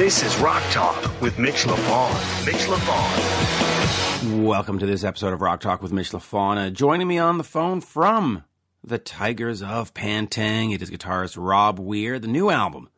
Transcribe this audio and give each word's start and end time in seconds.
This 0.00 0.22
is 0.22 0.38
Rock 0.38 0.62
Talk 0.70 1.20
with 1.20 1.38
Mitch 1.38 1.64
LaFon. 1.64 2.46
Mitch 2.46 2.54
LaFon. 2.54 4.42
Welcome 4.42 4.78
to 4.78 4.86
this 4.86 5.04
episode 5.04 5.34
of 5.34 5.42
Rock 5.42 5.60
Talk 5.60 5.82
with 5.82 5.92
Mitch 5.92 6.12
LaFon. 6.12 6.56
Uh, 6.56 6.70
joining 6.70 7.06
me 7.06 7.18
on 7.18 7.36
the 7.36 7.44
phone 7.44 7.82
from 7.82 8.44
the 8.82 8.98
Tygers 8.98 9.62
of 9.62 9.92
Pan 9.92 10.26
Tang, 10.26 10.70
it 10.70 10.80
is 10.80 10.90
guitarist 10.90 11.36
Rob 11.38 11.78
Weir. 11.78 12.18
The 12.18 12.28
new 12.28 12.48
album, 12.48 12.88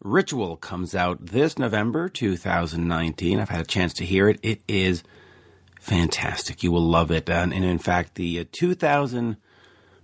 Ritual, 0.00 0.56
comes 0.56 0.96
out 0.96 1.26
this 1.26 1.60
November 1.60 2.08
2019. 2.08 3.38
I've 3.38 3.50
had 3.50 3.60
a 3.60 3.64
chance 3.64 3.94
to 3.94 4.04
hear 4.04 4.28
it. 4.28 4.40
It 4.42 4.60
is 4.66 5.04
fantastic. 5.80 6.64
You 6.64 6.72
will 6.72 6.82
love 6.82 7.12
it. 7.12 7.30
And, 7.30 7.54
and 7.54 7.64
in 7.64 7.78
fact, 7.78 8.16
the 8.16 8.40
uh, 8.40 8.44
2000, 8.50 9.34
I 9.34 9.36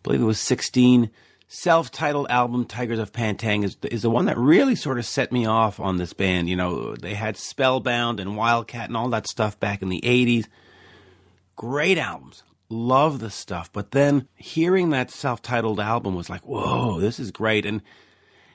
believe 0.05 0.21
it 0.21 0.25
was 0.25 0.39
16 0.39 1.11
self-titled 1.55 2.27
album 2.30 2.66
Tygers 2.66 2.98
of 2.98 3.12
Pan 3.12 3.37
Tang 3.37 3.62
is 3.62 3.77
is 3.84 4.02
the 4.02 4.11
one 4.11 4.27
that 4.27 4.37
really 4.37 4.75
sort 4.75 4.98
of 4.98 5.07
set 5.07 5.30
me 5.30 5.47
off 5.47 5.78
on 5.78 5.97
this 5.97 6.12
band. 6.12 6.48
You 6.48 6.56
know, 6.56 6.97
they 6.97 7.15
had 7.15 7.37
Spellbound 7.37 8.19
and 8.19 8.37
Wildcat 8.37 8.88
and 8.88 8.97
all 8.97 9.09
that 9.11 9.28
stuff 9.28 9.59
back 9.61 9.80
in 9.80 9.88
the 9.88 10.01
80s. 10.01 10.47
Great 11.56 11.97
albums. 11.97 12.42
Love 12.69 13.20
the 13.20 13.30
stuff. 13.30 13.73
But 13.73 13.92
then 13.92 14.27
hearing 14.34 14.91
that 14.91 15.11
self-titled 15.11 15.78
album 15.78 16.14
was 16.14 16.28
like, 16.28 16.42
"Whoa, 16.42 17.01
this 17.01 17.20
is 17.20 17.30
great." 17.30 17.64
And 17.64 17.83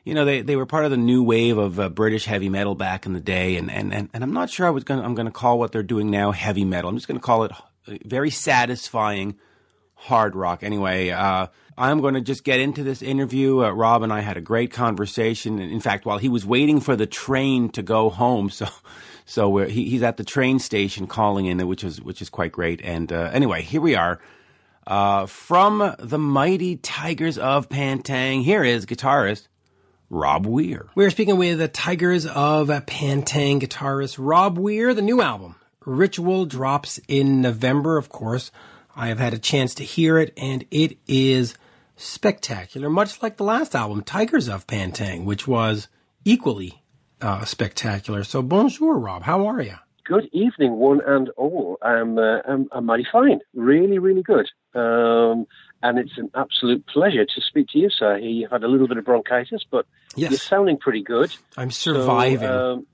you 0.04 0.14
know, 0.14 0.26
they, 0.26 0.42
they 0.42 0.56
were 0.56 0.66
part 0.66 0.86
of 0.86 0.92
the 0.92 0.98
new 0.98 1.24
wave 1.24 1.58
of 1.58 1.80
uh, 1.80 1.90
British 1.90 2.26
heavy 2.26 2.50
metal 2.50 2.74
back 2.74 3.06
in 3.06 3.14
the 3.14 3.20
day, 3.20 3.58
and, 3.58 3.70
and, 3.70 3.94
and, 3.94 4.10
and 4.14 4.24
I'm 4.24 4.34
not 4.34 4.50
sure 4.50 4.66
I 4.66 4.72
was 4.72 4.84
going 4.84 5.04
I'm 5.04 5.16
going 5.16 5.26
to 5.26 5.32
call 5.32 5.58
what 5.58 5.72
they're 5.72 5.84
doing 5.84 6.10
now 6.10 6.32
heavy 6.32 6.66
metal. 6.66 6.90
I'm 6.90 6.98
just 6.98 7.08
going 7.08 7.20
to 7.20 7.26
call 7.26 7.44
it 7.44 7.52
very 8.06 8.30
satisfying 8.30 9.38
hard 10.00 10.36
rock. 10.36 10.64
Anyway, 10.64 11.10
uh, 11.10 11.48
I'm 11.78 12.02
going 12.02 12.14
to 12.14 12.22
just 12.22 12.44
get 12.44 12.60
into 12.60 12.84
this 12.84 13.02
interview. 13.02 13.64
Uh, 13.64 13.72
Rob 13.72 14.02
and 14.02 14.12
I 14.12 14.22
had 14.22 14.38
a 14.38 14.42
great 14.42 14.72
conversation. 14.72 15.60
In 15.60 15.80
fact, 15.80 16.06
while 16.06 16.18
he 16.18 16.30
was 16.30 16.46
waiting 16.46 16.80
for 16.80 16.96
the 16.96 17.06
train 17.06 17.70
to 17.70 17.82
go 17.82 18.10
home, 18.10 18.50
so 18.50 18.68
so 19.26 19.58
he, 19.58 19.90
he's 19.90 20.02
at 20.04 20.18
the 20.18 20.24
train 20.24 20.60
station 20.60 21.06
calling 21.06 21.46
in, 21.46 21.66
which 21.68 21.84
is 21.84 22.02
which 22.02 22.22
is 22.22 22.30
quite 22.30 22.52
great. 22.52 22.82
And 22.84 23.12
uh, 23.12 23.30
anyway, 23.34 23.62
here 23.62 23.82
we 23.82 23.96
are. 23.96 24.20
Uh, 24.88 25.28
from 25.28 25.96
the 26.00 26.18
mighty 26.18 26.78
Tygers 26.78 27.38
of 27.38 27.70
Pan 27.70 28.02
Tang, 28.02 28.42
here 28.42 28.64
is 28.64 28.88
guitarist 28.88 29.48
Rob 30.10 30.48
Weir. 30.48 30.88
We're 30.96 31.12
speaking 31.12 31.38
with 31.38 31.60
the 31.60 31.70
Tygers 31.70 32.26
of 32.26 32.86
Pan 32.88 33.22
Tang 33.22 33.60
guitarist 33.60 34.16
Rob 34.18 34.58
Weir. 34.58 34.94
The 34.96 35.04
new 35.04 35.22
album, 35.22 35.56
Ritual, 35.86 36.46
drops 36.46 37.00
in 37.08 37.42
November, 37.42 37.98
of 37.98 38.10
course. 38.10 38.52
I 39.00 39.08
have 39.08 39.20
had 39.20 39.34
a 39.34 39.40
chance 39.40 39.74
to 39.76 39.84
hear 39.86 40.18
it, 40.18 40.34
and 40.36 40.66
it 40.72 40.98
is 41.08 41.56
spectacular, 41.96 42.90
much 42.90 43.24
like 43.24 43.38
the 43.38 43.46
last 43.46 43.74
album, 43.74 44.04
Tygers 44.04 44.54
of 44.54 44.68
Pan 44.68 44.92
Tang, 44.92 45.24
which 45.24 45.48
was 45.48 45.88
equally 46.26 46.84
uh, 47.22 47.46
spectacular. 47.46 48.26
So, 48.26 48.42
bonjour, 48.42 49.00
Rob. 49.00 49.24
How 49.24 49.48
are 49.48 49.62
you? 49.62 49.76
Good 50.04 50.28
evening, 50.34 50.74
one 50.74 51.00
and 51.06 51.30
all. 51.38 51.78
I'm, 51.82 52.18
uh, 52.18 52.40
I'm, 52.46 52.68
I'm 52.74 52.86
mighty 52.88 53.08
fine. 53.10 53.40
Really, 53.54 54.00
really 54.00 54.22
good. 54.22 54.50
Um, 54.76 55.48
and 55.82 55.98
it's 55.98 56.18
an 56.18 56.30
absolute 56.36 56.86
pleasure 56.88 57.24
to 57.24 57.42
speak 57.42 57.68
to 57.70 57.80
you, 57.80 57.90
sir. 57.90 58.18
You've 58.18 58.52
had 58.52 58.66
a 58.66 58.68
little 58.68 58.90
bit 58.90 58.98
of 58.98 59.06
bronchitis, 59.06 59.64
but 59.72 59.86
yes. 60.18 60.32
you're 60.32 60.40
sounding 60.40 60.78
pretty 60.78 61.04
good. 61.04 61.34
I'm 61.56 61.72
surviving. 61.72 62.40
So, 62.40 62.74
um, 62.74 62.88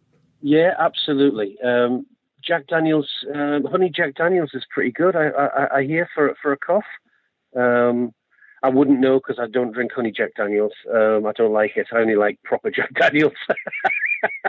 yeah, 0.44 0.76
absolutely. 0.78 1.58
Um, 1.64 2.06
Jack 2.46 2.68
Daniels, 2.68 3.10
uh, 3.34 3.60
honey 3.70 3.90
Jack 3.90 4.16
Daniels 4.16 4.52
is 4.54 4.66
pretty 4.74 4.92
good. 4.92 5.16
I, 5.16 5.30
I, 5.30 5.78
I 5.78 5.84
hear 5.84 6.08
for 6.14 6.36
for 6.42 6.52
a 6.52 6.58
cough. 6.58 6.84
Um, 7.56 8.14
I 8.64 8.70
wouldn't 8.70 9.00
know 9.00 9.20
because 9.20 9.38
I 9.40 9.48
don't 9.48 9.72
drink 9.72 9.92
honey 9.96 10.12
Jack 10.12 10.32
Daniels. 10.36 10.74
Um, 10.94 11.26
I 11.26 11.32
don't 11.34 11.54
like 11.54 11.72
it. 11.76 11.88
I 11.94 11.98
only 11.98 12.16
like 12.16 12.42
proper 12.44 12.72
Jack 12.76 12.94
Daniels. 12.94 13.34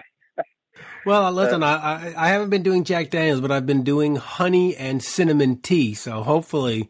well, 1.06 1.30
listen, 1.32 1.62
uh, 1.62 1.66
I, 1.66 2.14
I 2.16 2.28
haven't 2.28 2.50
been 2.50 2.62
doing 2.62 2.84
Jack 2.84 3.10
Daniels, 3.10 3.40
but 3.40 3.50
I've 3.50 3.66
been 3.66 3.82
doing 3.82 4.16
honey 4.16 4.76
and 4.76 5.02
cinnamon 5.02 5.58
tea. 5.58 5.94
So 5.94 6.22
hopefully 6.22 6.88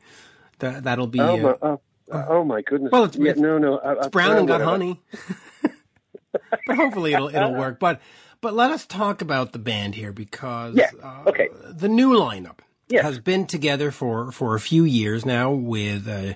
that 0.59 0.84
that'll 0.84 1.06
be. 1.06 1.20
Oh, 1.20 1.36
my, 1.36 1.50
uh, 1.50 1.76
oh, 2.12 2.25
oh 2.28 2.44
my 2.44 2.62
goodness! 2.62 2.92
Well, 2.92 3.04
it's, 3.04 3.16
yeah, 3.16 3.32
it's 3.32 3.41
no, 3.41 3.59
no, 3.59 3.78
I, 3.78 3.92
it's 3.94 4.09
brown 4.09 4.36
and 4.36 4.48
got 4.48 4.60
honey. 4.60 5.00
but 6.66 6.76
hopefully 6.76 7.14
it'll 7.14 7.28
it'll 7.28 7.54
work. 7.54 7.78
But 7.80 8.00
but 8.46 8.54
let 8.54 8.70
us 8.70 8.86
talk 8.86 9.22
about 9.22 9.50
the 9.50 9.58
band 9.58 9.96
here 9.96 10.12
because 10.12 10.76
yeah. 10.76 10.90
uh, 11.02 11.24
okay. 11.26 11.48
the 11.68 11.88
new 11.88 12.10
lineup 12.10 12.60
yes. 12.88 13.02
has 13.02 13.18
been 13.18 13.44
together 13.44 13.90
for 13.90 14.30
for 14.30 14.54
a 14.54 14.60
few 14.60 14.84
years 14.84 15.26
now 15.26 15.50
with. 15.50 16.06
Uh, 16.06 16.34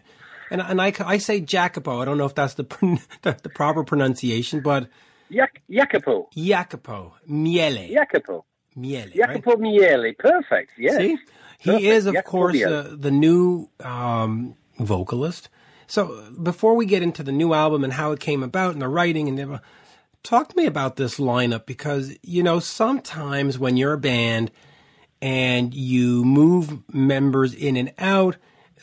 and 0.51 0.61
and 0.61 0.83
I, 0.83 0.93
I 0.99 1.19
say 1.19 1.39
Jacopo. 1.39 2.01
I 2.01 2.05
don't 2.05 2.19
know 2.19 2.25
if 2.25 2.35
that's 2.35 2.55
the 2.55 2.65
the, 3.23 3.39
the 3.41 3.49
proper 3.49 3.85
pronunciation, 3.85 4.59
but 4.59 4.89
Jacopo. 5.71 6.29
Jacopo 6.35 7.15
Meille. 7.29 7.93
Jacopo. 7.93 8.45
Meille. 8.75 9.13
Jacopo 9.15 9.51
right? 9.53 9.61
Meille. 9.61 10.13
Perfect. 10.19 10.73
Yes. 10.77 10.97
See, 10.97 11.17
he 11.61 11.71
Perfect. 11.71 11.87
is 11.87 12.07
of 12.07 12.15
Jacopo 12.15 12.31
course 12.33 12.61
uh, 12.61 12.93
the 12.99 13.13
new 13.13 13.69
um, 13.85 14.57
vocalist. 14.81 15.49
So 15.87 16.29
before 16.43 16.75
we 16.75 16.87
get 16.87 17.05
into 17.05 17.23
the 17.23 17.31
new 17.31 17.55
album 17.55 17.85
and 17.85 17.93
how 17.93 18.11
it 18.11 18.19
came 18.19 18.43
about 18.43 18.73
and 18.73 18.83
the 18.83 18.89
writing 18.89 19.29
and 19.29 19.39
the, 19.39 19.63
talk 20.23 20.49
to 20.49 20.57
me 20.57 20.67
about 20.67 20.97
this 20.97 21.19
lineup 21.19 21.67
because 21.67 22.17
you 22.23 22.43
know 22.43 22.61
sometimes 22.61 23.59
when 23.59 23.77
you're 23.77 23.95
a 23.95 23.99
band 23.99 24.51
and 25.23 25.75
you 25.75 26.25
move 26.25 26.83
members 26.93 27.55
in 27.55 27.77
and 27.77 27.93
out 27.99 28.37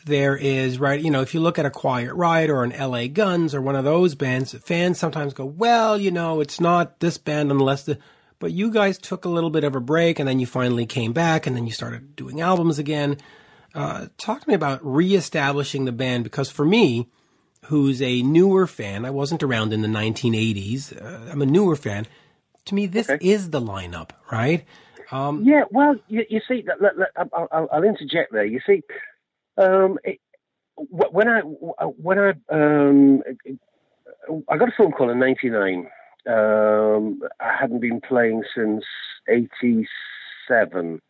there 0.05 0.35
is 0.35 0.79
right 0.79 1.01
you 1.01 1.11
know 1.11 1.21
if 1.21 1.33
you 1.33 1.39
look 1.39 1.59
at 1.59 1.65
a 1.65 1.71
quiet 1.71 2.13
riot 2.13 2.49
or 2.49 2.63
an 2.63 2.73
la 2.89 3.07
guns 3.07 3.53
or 3.53 3.61
one 3.61 3.75
of 3.75 3.83
those 3.83 4.15
bands 4.15 4.53
fans 4.63 4.97
sometimes 4.97 5.33
go 5.33 5.45
well 5.45 5.97
you 5.97 6.11
know 6.11 6.39
it's 6.39 6.59
not 6.59 6.99
this 6.99 7.17
band 7.17 7.51
unless 7.51 7.83
the 7.83 7.97
but 8.39 8.51
you 8.51 8.71
guys 8.71 8.97
took 8.97 9.25
a 9.25 9.29
little 9.29 9.49
bit 9.49 9.63
of 9.63 9.75
a 9.75 9.79
break 9.79 10.19
and 10.19 10.27
then 10.27 10.39
you 10.39 10.45
finally 10.45 10.85
came 10.85 11.13
back 11.13 11.47
and 11.47 11.55
then 11.55 11.65
you 11.65 11.73
started 11.73 12.15
doing 12.15 12.41
albums 12.41 12.77
again. 12.77 13.17
Uh, 13.73 14.07
talk 14.17 14.41
to 14.41 14.47
me 14.47 14.53
about 14.53 14.83
reestablishing 14.85 15.85
the 15.85 15.91
band 15.91 16.23
because 16.23 16.49
for 16.49 16.65
me 16.65 17.09
who's 17.65 18.01
a 18.01 18.21
newer 18.21 18.67
fan 18.67 19.05
i 19.05 19.09
wasn't 19.09 19.43
around 19.43 19.73
in 19.73 19.81
the 19.81 19.87
1980s 19.87 21.01
uh, 21.01 21.31
i'm 21.31 21.41
a 21.41 21.45
newer 21.45 21.75
fan 21.75 22.05
to 22.65 22.75
me 22.75 22.85
this 22.85 23.09
okay. 23.09 23.25
is 23.27 23.49
the 23.49 23.61
lineup 23.61 24.11
right 24.31 24.65
um, 25.11 25.43
yeah 25.43 25.63
well 25.71 25.95
you, 26.07 26.25
you 26.29 26.41
see 26.47 26.63
I'll, 27.15 27.47
I'll, 27.51 27.69
I'll 27.71 27.83
interject 27.83 28.31
there 28.31 28.45
you 28.45 28.59
see 28.65 28.83
um, 29.57 29.97
it, 30.03 30.19
when 30.75 31.27
I 31.27 31.41
when 31.41 32.19
I 32.19 32.33
um, 32.49 33.23
I 34.47 34.57
got 34.57 34.69
a 34.69 34.73
phone 34.77 34.91
call 34.91 35.09
in 35.09 35.19
'99. 35.19 35.87
Um, 36.27 37.21
I 37.39 37.55
hadn't 37.59 37.79
been 37.79 38.01
playing 38.01 38.43
since 38.55 38.83
'87. 39.27 41.01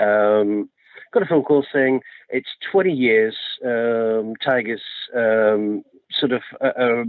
Um, 0.00 0.70
got 1.14 1.22
a 1.22 1.26
phone 1.26 1.44
call 1.44 1.64
saying 1.72 2.00
it's 2.28 2.48
20 2.70 2.92
years. 2.92 3.36
Um, 3.64 4.34
Tygers 4.44 4.82
um, 5.16 5.84
sort 6.10 6.32
of 6.32 6.42
uh, 6.60 6.72
uh, 6.78 7.04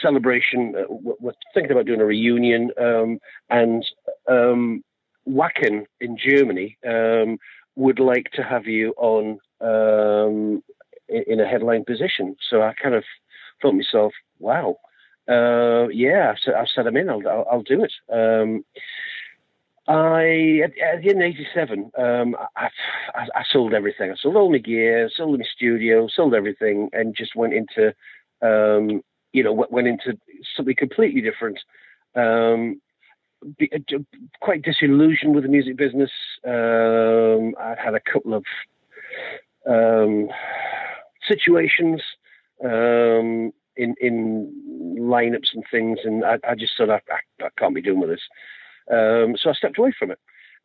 celebration. 0.00 0.74
Uh, 0.78 0.84
we're 0.88 1.32
thinking 1.52 1.72
about 1.72 1.86
doing 1.86 2.00
a 2.00 2.06
reunion, 2.06 2.70
um, 2.80 3.18
and 3.50 3.84
um, 4.28 4.82
Wacken 5.28 5.84
in 6.00 6.16
Germany 6.16 6.78
um, 6.86 7.38
would 7.76 7.98
like 7.98 8.30
to 8.34 8.42
have 8.42 8.66
you 8.66 8.94
on 8.96 9.38
um, 9.60 10.62
in, 11.08 11.24
in, 11.26 11.40
a 11.40 11.46
headline 11.46 11.84
position. 11.84 12.36
So 12.48 12.62
I 12.62 12.74
kind 12.80 12.94
of 12.94 13.04
thought 13.60 13.74
myself, 13.74 14.12
wow, 14.38 14.76
uh, 15.28 15.88
yeah, 15.88 16.34
I've, 16.56 16.68
set 16.74 16.84
them 16.84 16.96
in. 16.96 17.08
I'll, 17.08 17.26
I'll, 17.28 17.46
I'll 17.50 17.62
do 17.62 17.84
it. 17.84 17.92
I 19.88 20.60
at, 20.64 20.78
at 20.78 21.02
the 21.02 21.10
end 21.10 21.22
of 21.22 21.28
'87, 21.28 21.90
um, 21.98 22.36
I, 22.56 22.68
I, 23.14 23.26
I, 23.34 23.42
sold 23.50 23.74
everything. 23.74 24.12
I 24.12 24.14
sold 24.14 24.36
all 24.36 24.50
my 24.50 24.58
gear, 24.58 25.10
sold 25.14 25.38
my 25.38 25.44
studio, 25.52 26.08
sold 26.14 26.34
everything, 26.34 26.88
and 26.92 27.16
just 27.16 27.34
went 27.34 27.52
into, 27.52 27.88
um, 28.42 29.02
you 29.32 29.42
know, 29.42 29.52
went 29.52 29.88
into 29.88 30.16
something 30.56 30.76
completely 30.76 31.20
different. 31.20 31.58
Um, 32.14 32.80
be, 33.58 33.70
uh, 33.74 33.98
quite 34.40 34.62
disillusioned 34.62 35.34
with 35.34 35.44
the 35.44 35.50
music 35.50 35.76
business. 35.76 36.10
Um, 36.46 37.54
I'd 37.60 37.78
had 37.78 37.94
a 37.94 38.00
couple 38.00 38.34
of 38.34 38.44
um, 39.68 40.28
situations 41.28 42.02
um, 42.64 43.52
in 43.76 43.94
in 44.00 44.96
lineups 45.00 45.54
and 45.54 45.64
things, 45.70 45.98
and 46.04 46.24
I, 46.24 46.38
I 46.48 46.54
just 46.54 46.74
thought 46.76 46.90
I, 46.90 47.00
I, 47.10 47.46
I, 47.46 47.48
can't 47.58 47.74
be 47.74 47.82
doing 47.82 48.00
with 48.00 48.10
this. 48.10 48.20
Um, 48.92 49.36
so 49.36 49.50
I 49.50 49.54
stepped 49.54 49.78
away 49.78 49.92
from 49.98 50.10
it. 50.10 50.18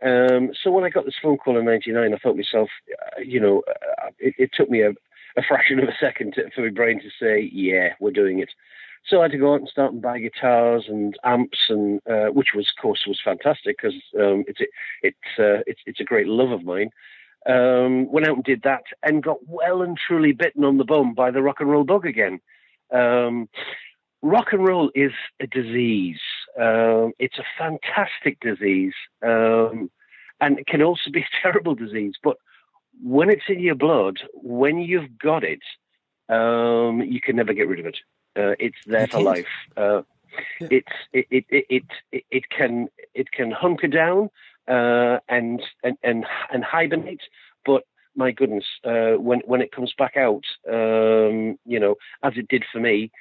Um, 0.04 0.52
so 0.62 0.70
when 0.70 0.84
I 0.84 0.90
got 0.90 1.06
this 1.06 1.16
phone 1.22 1.38
call 1.38 1.58
in 1.58 1.66
'99, 1.66 2.14
I 2.14 2.18
thought 2.18 2.36
myself, 2.36 2.70
uh, 2.92 3.22
you 3.22 3.40
know, 3.40 3.64
uh, 3.68 4.10
it, 4.20 4.36
it, 4.38 4.50
took 4.54 4.70
me 4.70 4.82
a, 4.82 4.92
a 5.38 5.44
fraction 5.48 5.80
of 5.80 5.88
a 5.88 5.98
second 6.00 6.34
to, 6.34 6.50
for 6.54 6.62
my 6.62 6.70
brain 6.70 7.02
to 7.02 7.10
say, 7.20 7.50
"Yeah, 7.52 7.94
we're 8.00 8.12
doing 8.12 8.40
it." 8.40 8.50
So 9.08 9.20
I 9.20 9.24
had 9.24 9.32
to 9.32 9.38
go 9.38 9.54
out 9.54 9.62
and 9.62 9.70
start 9.70 9.94
and 9.94 10.02
buy 10.02 10.20
guitars 10.20 10.86
and 10.88 11.18
amps, 11.24 11.58
and 11.70 12.02
uh, 12.10 12.28
which 12.28 12.50
was, 12.54 12.68
of 12.68 12.82
course, 12.82 13.06
was 13.08 13.22
fantastic 13.24 13.78
because 13.78 13.96
um, 14.20 14.44
it's 14.48 14.60
it's 15.02 15.40
uh, 15.40 15.64
it's 15.66 15.82
it's 15.86 16.02
a 16.02 16.06
great 16.06 16.28
love 16.28 16.52
of 16.52 16.64
mine. 16.64 16.92
Um, 17.48 18.12
went 18.12 18.28
out 18.28 18.36
and 18.36 18.44
did 18.44 18.64
that, 18.64 18.84
and 19.04 19.24
got 19.24 19.38
well 19.48 19.82
and 19.82 19.98
truly 19.98 20.34
bitten 20.34 20.66
on 20.66 20.78
the 20.78 20.84
bum 20.84 21.14
by 21.14 21.32
the 21.32 21.42
rock 21.42 21.58
and 21.60 21.72
roll 21.72 21.86
bug 21.86 22.06
again. 22.06 22.40
Um, 22.92 23.50
rock 24.22 24.48
and 24.52 24.66
roll 24.68 24.92
is 24.96 25.12
a 25.40 25.48
disease. 25.48 26.20
Um, 26.60 27.14
it's 27.20 27.38
a 27.38 27.44
fantastic 27.58 28.40
disease, 28.40 28.94
um, 29.26 29.90
and 30.42 30.60
it 30.60 30.68
can 30.68 30.82
also 30.82 31.10
be 31.12 31.22
a 31.22 31.42
terrible 31.42 31.76
disease. 31.76 32.14
But 32.24 32.38
when 33.04 33.30
it's 33.30 33.44
in 33.48 33.60
your 33.60 33.76
blood, 33.76 34.20
when 34.34 34.80
you've 34.80 35.18
got 35.20 35.44
it, 35.44 35.62
um, 36.30 37.02
you 37.02 37.22
can 37.22 37.36
never 37.36 37.54
get 37.54 37.68
rid 37.68 37.80
of 37.80 37.86
it. 37.86 37.98
Uh, 38.36 38.56
it's 38.60 38.78
there 38.86 39.02
You 39.02 39.08
for 39.08 39.12
can't. 39.14 39.26
life. 39.26 39.46
Uh, 39.76 40.02
Yeah. 40.60 40.68
It's 40.72 40.96
it 41.14 41.26
it, 41.32 41.46
it 41.50 41.66
it 41.70 41.84
it 42.12 42.24
it 42.30 42.44
can 42.50 42.90
it 43.16 43.32
can 43.32 43.50
hunker 43.50 43.88
down 43.88 44.30
uh, 44.68 45.18
and 45.30 45.64
and 45.84 45.98
and 46.04 46.26
and 46.54 46.64
hibernate, 46.64 47.22
but 47.66 47.84
my 48.16 48.32
goodness, 48.32 48.66
uh, 48.84 49.14
when 49.14 49.40
when 49.46 49.62
it 49.62 49.72
comes 49.72 49.94
back 49.98 50.16
out, 50.18 50.44
um, 50.70 51.58
you 51.66 51.80
know, 51.80 51.96
as 52.24 52.34
it 52.36 52.48
did 52.50 52.66
for 52.72 52.80
me. 52.80 53.12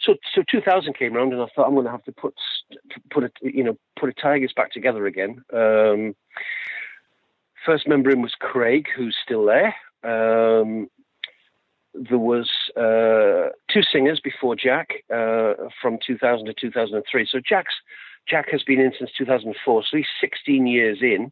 So 0.00 0.16
so 0.34 0.42
2000 0.50 0.94
came 0.96 1.16
around, 1.16 1.32
and 1.32 1.42
I 1.42 1.46
thought 1.54 1.66
I'm 1.66 1.74
going 1.74 1.86
to 1.86 1.90
have 1.90 2.04
to 2.04 2.12
put 2.12 2.34
put 3.10 3.24
it 3.24 3.32
you 3.42 3.64
know 3.64 3.78
put 3.98 4.10
a 4.10 4.12
Tygers 4.12 4.54
back 4.54 4.72
together 4.72 5.06
again. 5.06 5.42
Um, 5.52 6.14
first 7.64 7.88
member 7.88 8.10
in 8.10 8.22
was 8.22 8.34
Craig, 8.38 8.86
who's 8.94 9.16
still 9.22 9.46
there. 9.46 9.74
Um, 10.02 10.88
there 11.94 12.18
was 12.18 12.50
uh, 12.76 13.50
two 13.72 13.82
singers 13.82 14.20
before 14.22 14.56
Jack 14.56 14.88
uh, 15.12 15.54
from 15.80 15.98
2000 16.04 16.46
to 16.46 16.54
2003. 16.54 17.28
So 17.30 17.40
Jack's 17.46 17.74
Jack 18.28 18.48
has 18.50 18.62
been 18.62 18.80
in 18.80 18.92
since 18.98 19.10
2004, 19.16 19.84
so 19.84 19.96
he's 19.96 20.06
16 20.20 20.66
years 20.66 20.98
in. 21.02 21.30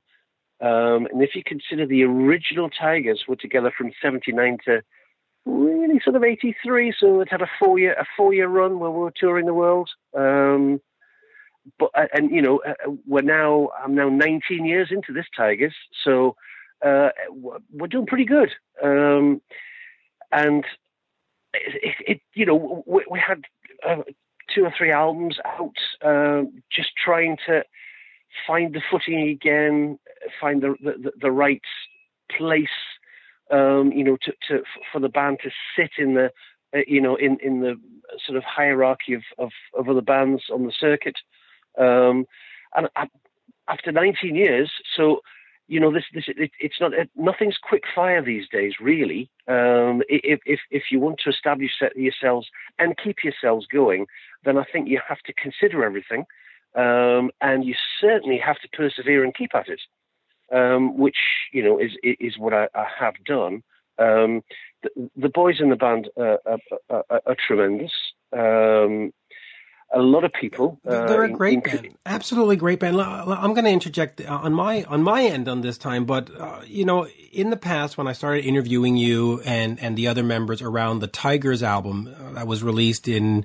Um, 0.60 1.06
and 1.10 1.22
if 1.22 1.34
you 1.34 1.42
consider 1.44 1.86
the 1.86 2.04
original 2.04 2.70
Tygers 2.70 3.26
were 3.26 3.36
together 3.36 3.72
from 3.76 3.92
79 4.00 4.58
to 4.66 4.82
really 5.44 6.00
sort 6.04 6.16
of 6.16 6.24
83, 6.24 6.94
so 6.98 7.20
it 7.20 7.28
had 7.30 7.42
a 7.42 7.50
four 7.58 7.78
year 7.78 7.94
a 7.94 8.04
four 8.16 8.32
year 8.32 8.48
run 8.48 8.78
where 8.78 8.90
we 8.90 9.00
were 9.00 9.12
touring 9.14 9.46
the 9.46 9.54
world. 9.54 9.90
Um, 10.16 10.80
but 11.78 11.90
uh, 11.94 12.06
and 12.12 12.30
you 12.30 12.42
know 12.42 12.60
uh, 12.66 12.90
we're 13.06 13.22
now 13.22 13.70
I'm 13.82 13.94
now 13.94 14.08
19 14.08 14.64
years 14.64 14.88
into 14.90 15.12
this 15.12 15.26
Tygers, 15.38 15.74
so 16.04 16.36
uh, 16.84 17.10
we're 17.72 17.88
doing 17.88 18.06
pretty 18.06 18.24
good. 18.24 18.50
Um, 18.82 19.40
and 20.30 20.64
it, 21.54 21.80
it, 21.82 21.96
it, 22.06 22.20
you 22.34 22.46
know 22.46 22.82
we, 22.86 23.04
we 23.10 23.20
had 23.20 23.44
uh, 23.86 24.02
two 24.54 24.64
or 24.64 24.72
three 24.76 24.90
albums 24.90 25.38
out, 25.44 25.76
uh, 26.04 26.42
just 26.70 26.90
trying 27.02 27.36
to 27.46 27.62
find 28.46 28.74
the 28.74 28.82
footing 28.90 29.28
again, 29.28 29.98
find 30.40 30.62
the 30.62 30.74
the, 30.82 31.12
the 31.20 31.30
right 31.30 31.62
place, 32.36 32.68
um, 33.52 33.92
you 33.92 34.02
know, 34.02 34.16
to, 34.22 34.32
to 34.48 34.62
for 34.92 35.00
the 35.00 35.08
band 35.08 35.38
to 35.44 35.50
sit 35.76 35.90
in 35.98 36.14
the, 36.14 36.30
uh, 36.74 36.80
you 36.86 37.00
know, 37.00 37.16
in 37.16 37.38
in 37.42 37.60
the 37.60 37.78
sort 38.26 38.36
of 38.36 38.44
hierarchy 38.44 39.14
of 39.14 39.22
of, 39.38 39.50
of 39.78 39.88
other 39.88 40.00
bands 40.00 40.44
on 40.52 40.64
the 40.64 40.72
circuit. 40.72 41.18
Um, 41.78 42.26
and 42.74 42.88
after 43.68 43.92
19 43.92 44.34
years, 44.34 44.70
so 44.96 45.20
you 45.68 45.80
know, 45.80 45.92
this 45.92 46.04
this 46.12 46.24
it, 46.26 46.50
it's 46.60 46.80
not 46.80 46.92
it, 46.92 47.08
nothing's 47.16 47.56
quick 47.56 47.84
fire 47.94 48.22
these 48.22 48.48
days, 48.48 48.74
really. 48.80 49.30
Um, 49.48 50.02
if 50.08 50.40
if 50.44 50.60
if 50.70 50.84
you 50.90 51.00
want 51.00 51.20
to 51.20 51.30
establish 51.30 51.70
yourselves 51.94 52.48
and 52.78 52.98
keep 53.02 53.24
yourselves 53.24 53.66
going, 53.66 54.06
then 54.44 54.58
I 54.58 54.64
think 54.70 54.88
you 54.88 55.00
have 55.08 55.20
to 55.20 55.32
consider 55.32 55.84
everything, 55.84 56.24
um, 56.74 57.30
and 57.40 57.64
you 57.64 57.74
certainly 58.00 58.38
have 58.38 58.58
to 58.60 58.68
persevere 58.72 59.24
and 59.24 59.34
keep 59.34 59.54
at 59.54 59.68
it, 59.68 59.80
um, 60.52 60.96
which 60.98 61.16
you 61.52 61.62
know 61.62 61.78
is 61.78 61.92
is 62.02 62.38
what 62.38 62.52
I, 62.52 62.68
I 62.74 62.86
have 62.98 63.14
done. 63.24 63.62
Um, 63.98 64.42
the, 64.82 65.10
the, 65.16 65.28
boys 65.28 65.56
in 65.60 65.70
the 65.70 65.76
band 65.76 66.08
are, 66.16 66.40
are, 66.46 67.04
are, 67.10 67.22
are 67.26 67.36
tremendous. 67.46 67.92
Um, 68.32 69.12
a 69.94 70.00
lot 70.00 70.24
of 70.24 70.32
people. 70.32 70.80
Uh, 70.86 71.06
They're 71.06 71.24
a 71.24 71.30
great 71.30 71.54
in- 71.54 71.60
band, 71.60 71.98
absolutely 72.06 72.56
great 72.56 72.80
band. 72.80 73.00
I'm 73.00 73.52
going 73.52 73.64
to 73.64 73.70
interject 73.70 74.20
uh, 74.20 74.32
on 74.32 74.54
my 74.54 74.84
on 74.84 75.02
my 75.02 75.22
end 75.22 75.48
on 75.48 75.60
this 75.60 75.78
time, 75.78 76.04
but 76.04 76.30
uh, 76.38 76.62
you 76.66 76.84
know, 76.84 77.06
in 77.32 77.50
the 77.50 77.56
past 77.56 77.98
when 77.98 78.08
I 78.08 78.12
started 78.12 78.44
interviewing 78.44 78.96
you 78.96 79.40
and 79.44 79.78
and 79.80 79.96
the 79.96 80.08
other 80.08 80.22
members 80.22 80.62
around 80.62 81.00
the 81.00 81.08
Tygers 81.08 81.62
album 81.62 82.14
uh, 82.18 82.32
that 82.32 82.46
was 82.46 82.62
released 82.62 83.06
in 83.06 83.44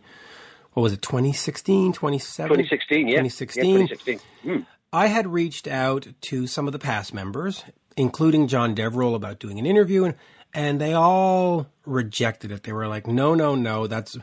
what 0.74 0.84
was 0.84 0.94
it 0.94 1.02
2016, 1.02 1.92
2017? 1.94 2.66
2016, 2.66 3.08
yeah, 3.08 3.16
2016. 3.16 3.66
yeah, 3.66 3.88
2016. 3.88 4.68
I 4.92 5.08
had 5.08 5.28
reached 5.28 5.68
out 5.68 6.08
to 6.22 6.48
some 6.48 6.68
of 6.68 6.74
the 6.74 6.80
past 6.80 7.14
members, 7.14 7.64
including 7.96 8.48
Jon 8.48 8.76
Deverill, 8.76 9.16
about 9.16 9.40
doing 9.40 9.60
an 9.60 9.66
interview, 9.66 10.06
and 10.06 10.16
and 10.54 10.80
they 10.80 10.94
all 10.94 11.68
rejected 11.86 12.52
it. 12.52 12.64
They 12.64 12.72
were 12.72 12.88
like, 12.88 13.08
"No, 13.08 13.36
no, 13.36 13.56
no, 13.56 13.88
that's." 13.88 14.18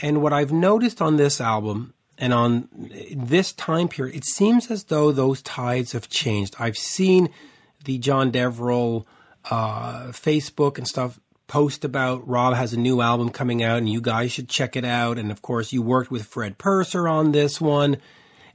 And 0.00 0.22
what 0.22 0.32
I've 0.32 0.52
noticed 0.52 1.02
on 1.02 1.16
this 1.16 1.40
album 1.40 1.94
and 2.18 2.32
on 2.32 2.68
this 3.14 3.52
time 3.52 3.88
period, 3.88 4.16
it 4.16 4.24
seems 4.24 4.70
as 4.70 4.84
though 4.84 5.12
those 5.12 5.42
tides 5.42 5.92
have 5.92 6.08
changed. 6.08 6.54
I've 6.58 6.76
seen 6.76 7.30
the 7.84 7.98
Jon 7.98 8.30
Deverill 8.30 9.06
uh, 9.50 10.08
Facebook 10.08 10.78
and 10.78 10.86
stuff 10.86 11.18
post 11.46 11.84
about 11.84 12.28
Rob 12.28 12.54
has 12.54 12.72
a 12.72 12.78
new 12.78 13.00
album 13.00 13.30
coming 13.30 13.62
out 13.62 13.78
and 13.78 13.88
you 13.88 14.00
guys 14.00 14.30
should 14.30 14.48
check 14.48 14.76
it 14.76 14.84
out. 14.84 15.18
And 15.18 15.30
of 15.30 15.42
course, 15.42 15.72
you 15.72 15.82
worked 15.82 16.10
with 16.10 16.26
Fred 16.26 16.58
Purser 16.58 17.08
on 17.08 17.32
this 17.32 17.60
one. 17.60 17.96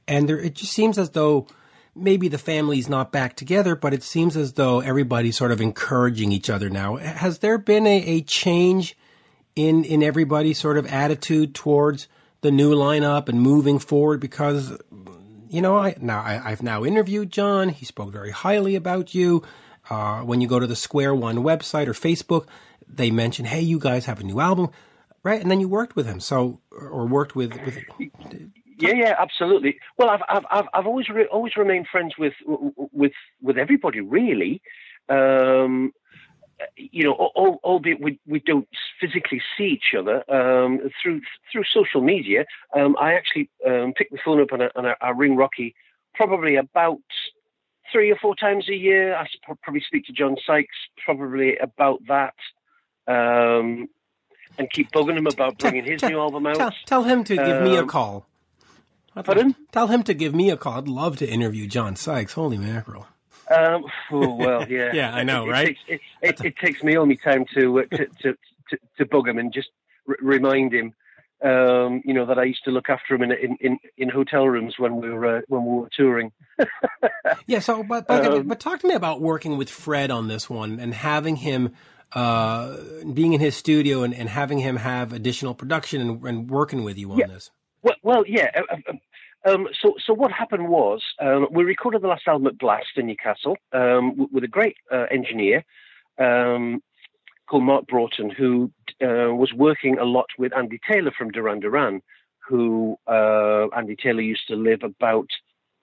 And 0.08 0.28
there, 0.28 0.40
it 0.40 0.56
just 0.56 0.74
seems 0.74 0.98
as 0.98 1.12
though 1.12 1.48
maybe 1.96 2.28
the 2.28 2.38
family's 2.38 2.90
not 2.90 3.12
back 3.12 3.36
together, 3.36 3.76
but 3.76 3.94
it 3.94 4.04
seems 4.04 4.36
as 4.36 4.54
though 4.54 4.80
everybody's 4.80 5.38
sort 5.38 5.52
of 5.52 5.62
encouraging 5.62 6.32
each 6.32 6.50
other 6.50 6.70
now. 6.70 6.98
Has 6.98 7.40
there 7.40 7.58
been 7.58 7.86
a, 7.88 7.98
a 8.04 8.22
change 8.22 8.98
in 9.56 9.84
in 9.84 10.02
everybody's 10.02 10.60
sort 10.60 10.78
of 10.78 10.86
attitude 10.88 11.54
towards 11.54 12.08
the 12.42 12.52
new 12.52 12.74
lineup 12.74 13.30
and 13.30 13.40
moving 13.42 13.80
forward? 13.80 14.20
Because 14.20 14.78
you 15.50 15.62
know, 15.62 15.78
I 15.78 15.96
now 16.02 16.22
I, 16.22 16.52
I've 16.52 16.64
now 16.64 16.84
interviewed 16.84 17.32
John. 17.32 17.70
He 17.70 17.86
spoke 17.86 18.12
very 18.12 18.32
highly 18.32 18.76
about 18.76 19.14
you. 19.14 19.44
Uh, 19.90 20.22
when 20.22 20.42
you 20.42 20.48
go 20.48 20.60
to 20.60 20.68
the 20.68 20.76
Square 20.76 21.16
One 21.16 21.38
website 21.38 21.88
or 21.88 21.94
Facebook, 21.94 22.48
they 22.88 23.12
mention, 23.12 23.46
"Hey, 23.46 23.62
you 23.62 23.80
guys 23.80 24.06
have 24.06 24.20
a 24.20 24.24
new 24.24 24.40
album." 24.40 24.70
Right, 25.22 25.42
and 25.42 25.50
then 25.50 25.62
you 25.62 25.70
worked 25.70 25.96
with 25.96 26.06
him, 26.06 26.20
so 26.20 26.60
or 26.72 27.06
worked 27.06 27.34
with, 27.34 27.54
with 27.64 27.78
Yeah, 28.84 28.94
yeah, 28.94 29.16
absolutely. 29.20 29.78
Well, 29.98 30.10
I've 30.10 30.22
I've 30.30 30.46
I've, 30.52 30.66
I've 30.74 30.88
always 30.88 31.10
re- 31.10 31.28
always 31.32 31.56
remained 31.58 31.88
friends 31.92 32.14
with 32.18 32.34
with 32.46 33.14
with 33.42 33.58
everybody, 33.58 34.02
really. 34.02 34.62
Um, 35.10 35.92
you 36.78 37.04
know, 37.04 37.32
al- 37.36 37.60
albeit 37.64 38.00
we, 38.00 38.20
we 38.26 38.40
don't 38.40 38.68
physically 39.00 39.42
see 39.58 39.66
each 39.66 39.94
other 39.98 40.24
um, 40.32 40.80
through 41.02 41.22
through 41.52 41.64
social 41.74 42.02
media. 42.02 42.46
Um, 42.76 42.96
I 43.00 43.14
actually 43.16 43.50
um, 43.68 43.94
pick 43.94 44.10
the 44.12 44.20
phone 44.24 44.42
up 44.42 44.52
and 44.52 44.64
I, 44.64 44.70
and 44.76 44.88
I, 44.88 44.96
I 45.02 45.10
ring 45.10 45.36
Rocky 45.36 45.76
probably 46.16 46.56
about 46.56 47.02
three 47.92 48.12
or 48.12 48.16
four 48.16 48.36
times 48.36 48.70
a 48.70 48.76
year. 48.76 49.16
I 49.16 49.28
probably 49.62 49.82
speak 49.82 50.06
to 50.06 50.14
John 50.14 50.38
Sykes 50.46 50.76
probably 51.04 51.58
about 51.58 52.02
that. 52.08 52.36
Um, 53.08 53.90
and 54.58 54.70
keep 54.72 54.92
bugging 54.92 55.18
him 55.18 55.28
about 55.28 55.58
bringing 55.58 55.84
his 55.84 56.02
new 56.04 56.20
album 56.20 56.46
out. 56.48 56.56
Tell, 56.56 56.74
tell 56.86 57.04
him 57.04 57.24
to 57.26 57.36
give 57.36 57.62
me 57.62 57.76
a 57.76 57.82
Um, 57.82 57.88
call. 57.88 58.28
Pardon? 59.22 59.56
Tell 59.72 59.88
him 59.88 60.04
to 60.04 60.14
give 60.14 60.34
me 60.34 60.50
a 60.50 60.58
call. 60.58 60.78
I'd 60.80 60.88
love 60.88 61.18
to 61.18 61.30
interview 61.30 61.68
John 61.68 61.96
Sykes. 61.96 62.34
Holy 62.34 62.58
mackerel! 62.58 63.08
Um, 63.54 63.84
oh, 64.12 64.36
well, 64.36 64.68
yeah, 64.70 64.92
Yeah, 64.94 65.14
I 65.14 65.24
know, 65.24 65.46
it, 65.46 65.50
right? 65.52 65.78
It, 65.88 66.02
it, 66.22 66.42
it 66.46 66.58
takes 66.58 66.82
me 66.84 66.96
all 66.96 67.06
my 67.06 67.16
time 67.16 67.46
to 67.56 67.80
uh, 67.80 67.84
to, 67.96 68.06
to, 68.22 68.34
to 68.70 68.78
to 68.98 69.06
bug 69.06 69.28
him 69.28 69.38
and 69.38 69.54
just 69.54 69.70
r- 70.08 70.16
remind 70.22 70.74
him, 70.74 70.94
um, 71.44 72.02
you 72.06 72.14
know, 72.14 72.26
that 72.26 72.40
I 72.40 72.44
used 72.46 72.64
to 72.66 72.72
look 72.72 72.90
after 72.90 73.14
him 73.16 73.22
in 73.24 73.32
in, 73.34 73.58
in, 73.60 73.80
in 73.98 74.10
hotel 74.10 74.48
rooms 74.48 74.76
when 74.80 74.96
we 75.02 75.10
were 75.10 75.38
uh, 75.38 75.42
when 75.48 75.64
we 75.66 75.72
were 75.82 75.90
touring. 75.96 76.32
Yeah. 77.48 77.60
So, 77.60 77.84
but 77.84 78.08
but, 78.08 78.26
Um, 78.26 78.48
but 78.48 78.60
talk 78.60 78.80
to 78.82 78.88
me 78.88 78.94
about 78.94 79.22
working 79.22 79.58
with 79.58 79.70
Fred 79.70 80.12
on 80.12 80.28
this 80.28 80.50
one 80.50 80.80
and 80.80 80.94
having 80.94 81.36
him 81.36 81.74
uh, 82.14 82.78
being 83.14 83.34
in 83.34 83.40
his 83.40 83.56
studio 83.56 84.04
and, 84.04 84.14
and 84.14 84.30
having 84.30 84.60
him 84.60 84.76
have 84.78 85.14
additional 85.14 85.54
production 85.54 86.02
and, 86.02 86.24
and 86.26 86.50
working 86.50 86.84
with 86.84 86.98
you 86.98 87.12
on 87.12 87.18
Yeah. 87.20 87.28
this. 87.28 87.50
Well, 87.84 87.96
well, 88.02 88.24
yeah. 88.28 88.50
uh, 88.56 88.78
uh, 88.88 88.94
Um, 89.46 89.68
so, 89.82 89.96
so 90.06 90.14
what 90.14 90.32
happened 90.32 90.70
was 90.70 91.02
um, 91.20 91.48
we 91.52 91.66
recorded 91.66 92.02
the 92.02 92.08
last 92.08 92.28
album 92.28 92.48
at 92.48 92.58
Blast 92.58 92.96
in 92.96 93.08
Newcastle 93.08 93.58
um, 93.74 94.30
with 94.32 94.44
a 94.46 94.48
great 94.48 94.78
uh, 94.90 95.06
engineer 95.12 95.66
um, 96.18 96.82
called 97.48 97.64
Mark 97.64 97.86
Broughton, 97.88 98.30
who 98.30 98.72
uh, 99.02 99.36
was 99.36 99.52
working 99.54 99.98
a 100.00 100.06
lot 100.06 100.28
with 100.38 100.56
Andy 100.56 100.80
Taylor 100.90 101.12
from 101.12 101.30
Duran 101.30 101.60
Duran, 101.60 102.02
who 102.48 102.98
uh, 103.06 103.68
Andy 103.76 103.98
Taylor 103.98 104.22
used 104.22 104.48
to 104.48 104.56
live 104.56 104.82
about 104.84 105.28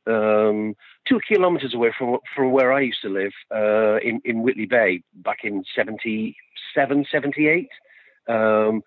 um, 0.06 0.74
two 1.06 1.20
kilometres 1.28 1.74
away 1.74 1.92
from 1.96 2.18
from 2.34 2.52
where 2.52 2.72
I 2.72 2.80
used 2.80 3.02
to 3.02 3.10
live 3.10 3.32
uh, 3.54 3.98
in 3.98 4.20
in 4.24 4.42
Whitley 4.42 4.66
Bay 4.66 5.02
back 5.16 5.40
in 5.44 5.64
77, 5.76 7.04
78. 7.12 7.68
Um, 8.26 8.82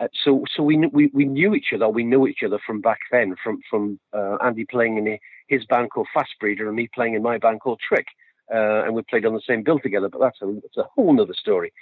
uh, 0.00 0.08
so 0.24 0.44
so 0.54 0.62
we, 0.62 0.76
we 0.86 1.10
we 1.12 1.24
knew 1.24 1.54
each 1.54 1.72
other. 1.74 1.88
We 1.88 2.04
knew 2.04 2.26
each 2.26 2.42
other 2.44 2.58
from 2.66 2.80
back 2.80 3.00
then, 3.12 3.36
from 3.42 3.60
from 3.68 4.00
uh, 4.12 4.36
Andy 4.42 4.64
playing 4.64 4.96
in 4.96 5.18
his 5.48 5.64
band 5.66 5.90
called 5.90 6.08
Fast 6.12 6.30
Breeder 6.40 6.66
and 6.66 6.76
me 6.76 6.88
playing 6.94 7.14
in 7.14 7.22
my 7.22 7.38
band 7.38 7.60
called 7.60 7.80
Trick, 7.86 8.06
uh, 8.52 8.84
and 8.84 8.94
we 8.94 9.02
played 9.02 9.26
on 9.26 9.34
the 9.34 9.42
same 9.46 9.62
bill 9.62 9.78
together. 9.78 10.08
But 10.08 10.20
that's 10.20 10.40
a 10.42 10.46
that's 10.62 10.76
a 10.78 10.88
whole 10.94 11.20
other 11.20 11.34
story. 11.34 11.72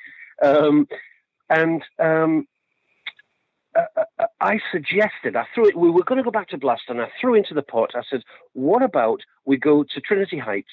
Um, 0.42 0.88
and 1.48 1.82
um, 1.98 2.46
uh, 3.74 4.02
uh, 4.18 4.26
I 4.40 4.60
suggested, 4.72 5.36
I 5.36 5.46
threw 5.54 5.68
it, 5.68 5.76
we 5.76 5.90
were 5.90 6.04
going 6.04 6.18
to 6.18 6.24
go 6.24 6.30
back 6.30 6.48
to 6.48 6.58
Blast, 6.58 6.82
and 6.88 7.00
I 7.00 7.08
threw 7.20 7.34
into 7.34 7.54
the 7.54 7.62
pot, 7.62 7.92
I 7.94 8.02
said, 8.08 8.22
what 8.52 8.82
about 8.82 9.20
we 9.44 9.56
go 9.56 9.82
to 9.82 10.00
Trinity 10.00 10.38
Heights? 10.38 10.72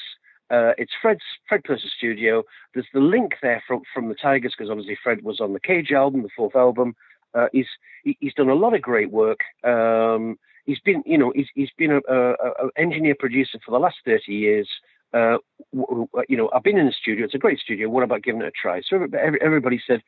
Uh, 0.50 0.74
it's 0.78 0.92
Fred's 1.02 1.22
Fred 1.50 1.64
Purser's 1.64 1.94
studio. 1.98 2.44
There's 2.74 2.88
the 2.94 3.00
link 3.00 3.34
there 3.42 3.64
from 3.68 3.82
from 3.94 4.10
the 4.10 4.16
Tygers 4.16 4.52
because 4.56 4.70
obviously 4.70 4.98
Fred 5.04 5.24
was 5.24 5.40
on 5.40 5.54
the 5.54 5.60
Cage 5.60 5.92
album, 5.92 6.22
the 6.22 6.30
fourth 6.36 6.56
album. 6.56 6.96
Uh, 7.36 7.48
he's 7.52 7.68
he, 8.04 8.18
he's 8.20 8.34
done 8.34 8.50
a 8.50 8.56
lot 8.56 8.74
of 8.74 8.82
great 8.82 9.12
work. 9.12 9.40
Um, 9.64 10.38
he's 10.66 10.80
been 10.80 11.04
you 11.06 11.18
know 11.18 11.32
he's 11.36 11.48
he's 11.56 11.72
been 11.78 11.92
a, 11.92 12.00
a, 12.08 12.32
a 12.32 12.70
engineer 12.78 13.16
producer 13.18 13.60
for 13.66 13.72
the 13.72 13.80
last 13.80 13.98
thirty 14.06 14.34
years. 14.34 14.70
Uh, 15.14 15.38
you 15.72 16.36
know, 16.36 16.50
I've 16.54 16.64
been 16.64 16.78
in 16.78 16.88
the 16.88 16.92
studio. 16.92 17.24
It's 17.24 17.36
a 17.36 17.40
great 17.40 17.60
studio. 17.60 17.88
What 17.88 18.04
about 18.04 18.24
giving 18.24 18.42
it 18.42 18.48
a 18.48 18.52
try? 18.52 18.82
So 18.82 19.08
everybody 19.42 19.82
said, 19.88 20.02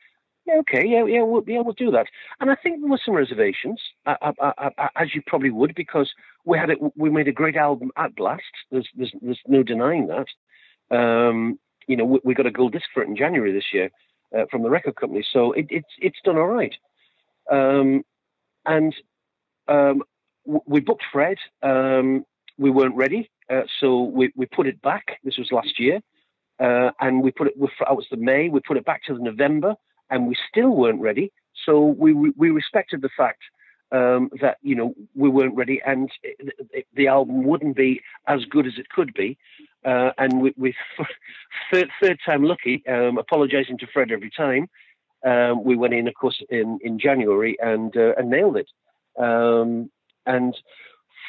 yeah, 0.48 0.56
okay, 0.60 0.86
yeah, 0.86 1.04
yeah, 1.06 1.22
we'll, 1.22 1.42
yeah, 1.46 1.60
we'll 1.60 1.74
do 1.74 1.90
that. 1.90 2.06
And 2.40 2.50
I 2.50 2.54
think 2.54 2.80
there 2.80 2.90
were 2.90 3.00
some 3.04 3.14
reservations, 3.14 3.80
I, 4.06 4.32
I, 4.40 4.70
I, 4.78 4.88
as 4.96 5.14
you 5.14 5.22
probably 5.26 5.50
would, 5.50 5.74
because 5.74 6.10
we 6.44 6.58
had 6.58 6.70
it, 6.70 6.78
we 6.96 7.10
made 7.10 7.28
a 7.28 7.32
great 7.32 7.56
album 7.56 7.90
at 7.96 8.16
Blast. 8.16 8.42
There's, 8.70 8.88
there's, 8.94 9.12
there's 9.20 9.40
no 9.46 9.62
denying 9.62 10.08
that. 10.08 10.26
Um, 10.96 11.58
you 11.86 11.96
know, 11.96 12.04
we, 12.04 12.20
we, 12.24 12.34
got 12.34 12.46
a 12.46 12.50
gold 12.50 12.72
disc 12.72 12.86
for 12.94 13.02
it 13.02 13.08
in 13.08 13.16
January 13.16 13.52
this 13.52 13.72
year 13.72 13.90
uh, 14.36 14.44
from 14.50 14.62
the 14.62 14.70
record 14.70 14.96
company, 14.96 15.24
so 15.32 15.52
it, 15.52 15.66
it's 15.70 15.88
it's 15.98 16.18
done 16.24 16.36
all 16.36 16.46
right. 16.46 16.74
Um, 17.50 18.02
and 18.66 18.94
um, 19.68 20.02
we 20.44 20.80
booked 20.80 21.04
Fred. 21.12 21.38
Um, 21.62 22.24
we 22.58 22.70
weren't 22.70 22.96
ready, 22.96 23.30
uh, 23.50 23.62
so 23.80 24.02
we, 24.02 24.32
we 24.34 24.46
put 24.46 24.66
it 24.66 24.82
back. 24.82 25.18
This 25.22 25.38
was 25.38 25.52
last 25.52 25.78
year. 25.78 26.00
Uh, 26.60 26.90
and 27.00 27.22
we 27.22 27.30
put 27.30 27.46
it, 27.46 27.54
that 27.60 27.96
was 27.96 28.06
the 28.10 28.16
May, 28.16 28.48
we 28.48 28.58
put 28.60 28.76
it 28.76 28.84
back 28.84 29.04
to 29.04 29.14
the 29.14 29.20
November 29.20 29.76
and 30.10 30.26
we 30.26 30.36
still 30.50 30.70
weren't 30.70 31.00
ready. 31.00 31.32
So 31.66 31.80
we 31.80 32.12
we 32.12 32.50
respected 32.50 33.02
the 33.02 33.10
fact 33.16 33.42
um, 33.92 34.30
that 34.40 34.58
you 34.62 34.74
know 34.74 34.94
we 35.14 35.28
weren't 35.28 35.56
ready, 35.56 35.80
and 35.84 36.10
it, 36.22 36.54
it, 36.72 36.86
the 36.94 37.08
album 37.08 37.44
wouldn't 37.44 37.76
be 37.76 38.00
as 38.26 38.44
good 38.44 38.66
as 38.66 38.74
it 38.78 38.88
could 38.90 39.12
be. 39.14 39.38
Uh, 39.84 40.10
and 40.18 40.40
we, 40.40 40.54
we 40.56 40.74
third 41.72 41.88
third 42.02 42.18
time 42.24 42.44
lucky, 42.44 42.82
um, 42.88 43.18
apologising 43.18 43.78
to 43.78 43.86
Fred 43.92 44.10
every 44.10 44.30
time. 44.30 44.68
Um, 45.24 45.64
we 45.64 45.76
went 45.76 45.94
in, 45.94 46.08
of 46.08 46.14
course, 46.14 46.40
in 46.48 46.78
in 46.82 46.98
January 46.98 47.56
and 47.60 47.96
uh, 47.96 48.14
and 48.16 48.30
nailed 48.30 48.56
it. 48.56 48.68
Um, 49.18 49.90
and 50.26 50.56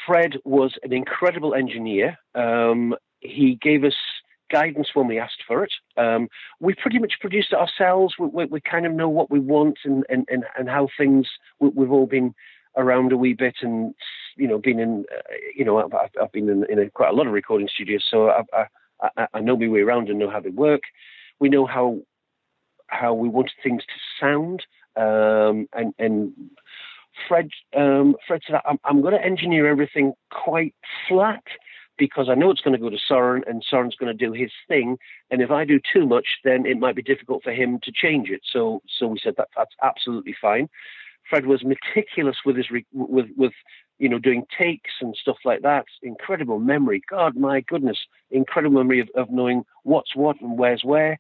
Fred 0.06 0.38
was 0.44 0.74
an 0.84 0.94
incredible 0.94 1.54
engineer. 1.54 2.18
Um, 2.36 2.96
he 3.20 3.58
gave 3.62 3.84
us 3.84 3.96
guidance 4.52 4.90
when 4.94 5.08
we 5.08 5.20
asked 5.20 5.44
for 5.48 5.64
it. 5.64 5.72
Um, 5.98 6.28
we 6.60 6.74
pretty 6.74 7.00
much 7.00 7.14
produced 7.20 7.54
it 7.54 7.60
ourselves. 7.60 8.16
We, 8.20 8.28
we, 8.28 8.46
we, 8.46 8.62
kind 8.62 8.86
of 8.86 8.94
know 8.94 9.10
what 9.10 9.30
we 9.30 9.40
want 9.40 9.80
and, 9.86 10.06
and, 10.10 10.28
and, 10.30 10.46
and 10.58 10.68
how 10.70 10.90
things, 10.98 11.28
we, 11.60 11.70
have 11.84 11.92
all 11.92 12.08
been 12.08 12.34
around 12.76 13.12
a 13.12 13.18
wee 13.18 13.34
bit 13.34 13.58
and, 13.62 13.94
you 14.36 14.48
know, 14.48 14.58
been 14.58 14.80
in, 14.80 15.06
uh, 15.16 15.22
you 15.56 15.66
know, 15.66 15.78
I've, 15.78 16.10
I've 16.22 16.32
been 16.32 16.50
in, 16.50 16.66
in 16.70 16.80
a, 16.80 16.90
quite 16.90 17.10
a 17.10 17.16
lot 17.16 17.28
of 17.28 17.34
recording 17.34 17.70
studios, 17.74 18.06
so 18.10 18.30
I, 18.30 18.66
I, 19.18 19.28
I 19.34 19.40
know 19.40 19.58
my 19.58 19.68
way 19.68 19.82
around 19.82 20.10
and 20.10 20.20
know 20.20 20.30
how 20.30 20.40
they 20.40 20.50
work. 20.50 20.82
We 21.40 21.50
know 21.50 21.66
how 21.66 22.00
how 22.90 23.14
we 23.14 23.30
wanted 23.30 23.54
things 23.64 23.84
to 23.84 23.94
sound. 24.20 24.64
Um, 24.96 25.68
and, 25.74 25.94
and 25.98 26.34
Fred, 27.28 27.50
um, 27.76 28.16
Fred 28.28 28.42
said, 28.46 28.62
I'm, 28.66 28.80
I'm 28.84 29.02
going 29.02 29.14
to 29.14 29.24
engineer 29.24 29.68
everything 29.68 30.14
quite 30.32 30.76
flat 31.08 31.44
because 31.98 32.30
I 32.30 32.36
know 32.36 32.50
it's 32.50 32.62
going 32.62 32.76
to 32.76 32.82
go 32.82 32.90
to 32.90 32.98
Soren 33.08 33.44
and 33.46 33.64
Soren's 33.70 33.96
going 33.96 34.16
to 34.16 34.26
do 34.26 34.32
his 34.32 34.52
thing. 34.68 34.98
And 35.30 35.42
if 35.42 35.52
I 35.52 35.66
do 35.66 35.80
too 35.94 36.08
much, 36.08 36.26
then 36.44 36.66
it 36.66 36.80
might 36.80 36.96
be 36.96 37.02
difficult 37.02 37.44
for 37.44 37.52
him 37.52 37.80
to 37.84 37.92
change 37.92 38.30
it. 38.30 38.42
So, 38.52 38.82
so 38.98 39.08
we 39.08 39.20
said 39.22 39.36
that 39.38 39.50
that's 39.56 39.76
absolutely 39.84 40.36
fine. 40.42 40.70
Fred 41.30 41.46
was 41.46 41.64
meticulous 41.64 42.38
with 42.44 42.58
his 42.58 42.66
with 42.92 43.28
with 43.38 43.54
you 44.00 44.10
know 44.10 44.18
doing 44.18 44.46
takes 44.58 44.94
and 45.00 45.16
stuff 45.16 45.38
like 45.46 45.62
that. 45.62 45.86
Incredible 46.02 46.58
memory. 46.60 47.02
God, 47.08 47.36
my 47.36 47.62
goodness, 47.62 48.00
incredible 48.32 48.78
memory 48.78 49.00
of, 49.00 49.10
of 49.16 49.30
knowing 49.30 49.64
what's 49.84 50.16
what 50.16 50.42
and 50.42 50.58
where's 50.58 50.84
where. 50.84 51.20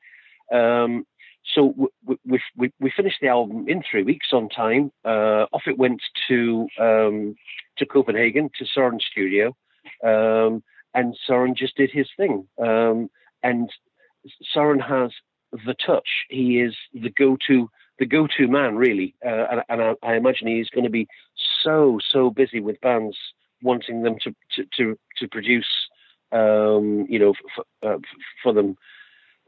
Um, 0.51 1.05
so 1.53 1.73
we, 2.05 2.17
we, 2.25 2.39
we, 2.55 2.73
we, 2.79 2.91
finished 2.95 3.17
the 3.21 3.27
album 3.27 3.67
in 3.67 3.81
three 3.89 4.03
weeks 4.03 4.27
on 4.33 4.49
time. 4.49 4.91
Uh, 5.03 5.45
off 5.51 5.63
it 5.67 5.77
went 5.77 6.01
to 6.27 6.67
um, 6.79 7.35
to 7.77 7.85
Copenhagen 7.85 8.49
to 8.59 8.65
Soren 8.65 8.99
Studio. 8.99 9.55
Um, 10.03 10.63
and 10.93 11.15
Soren 11.25 11.55
just 11.55 11.75
did 11.75 11.91
his 11.91 12.07
thing. 12.17 12.47
Um, 12.61 13.09
and 13.43 13.69
Soren 14.51 14.79
has 14.79 15.11
the 15.51 15.73
touch. 15.73 16.07
He 16.29 16.59
is 16.59 16.75
the 16.93 17.09
go-to, 17.09 17.69
the 17.97 18.05
go-to 18.05 18.47
man, 18.47 18.75
really. 18.75 19.15
Uh, 19.25 19.45
and, 19.51 19.61
and 19.69 19.81
I, 19.81 19.93
I, 20.03 20.15
imagine 20.15 20.47
he's 20.47 20.69
going 20.69 20.83
to 20.83 20.89
be 20.89 21.07
so 21.63 21.99
so 22.11 22.29
busy 22.29 22.59
with 22.59 22.79
bands 22.81 23.17
wanting 23.61 24.03
them 24.03 24.15
to 24.23 24.35
to 24.55 24.65
to, 24.77 24.99
to 25.17 25.27
produce, 25.27 25.87
um, 26.31 27.05
you 27.09 27.19
know, 27.19 27.33
f- 27.57 27.65
uh, 27.83 27.97
for 28.43 28.53
them. 28.53 28.77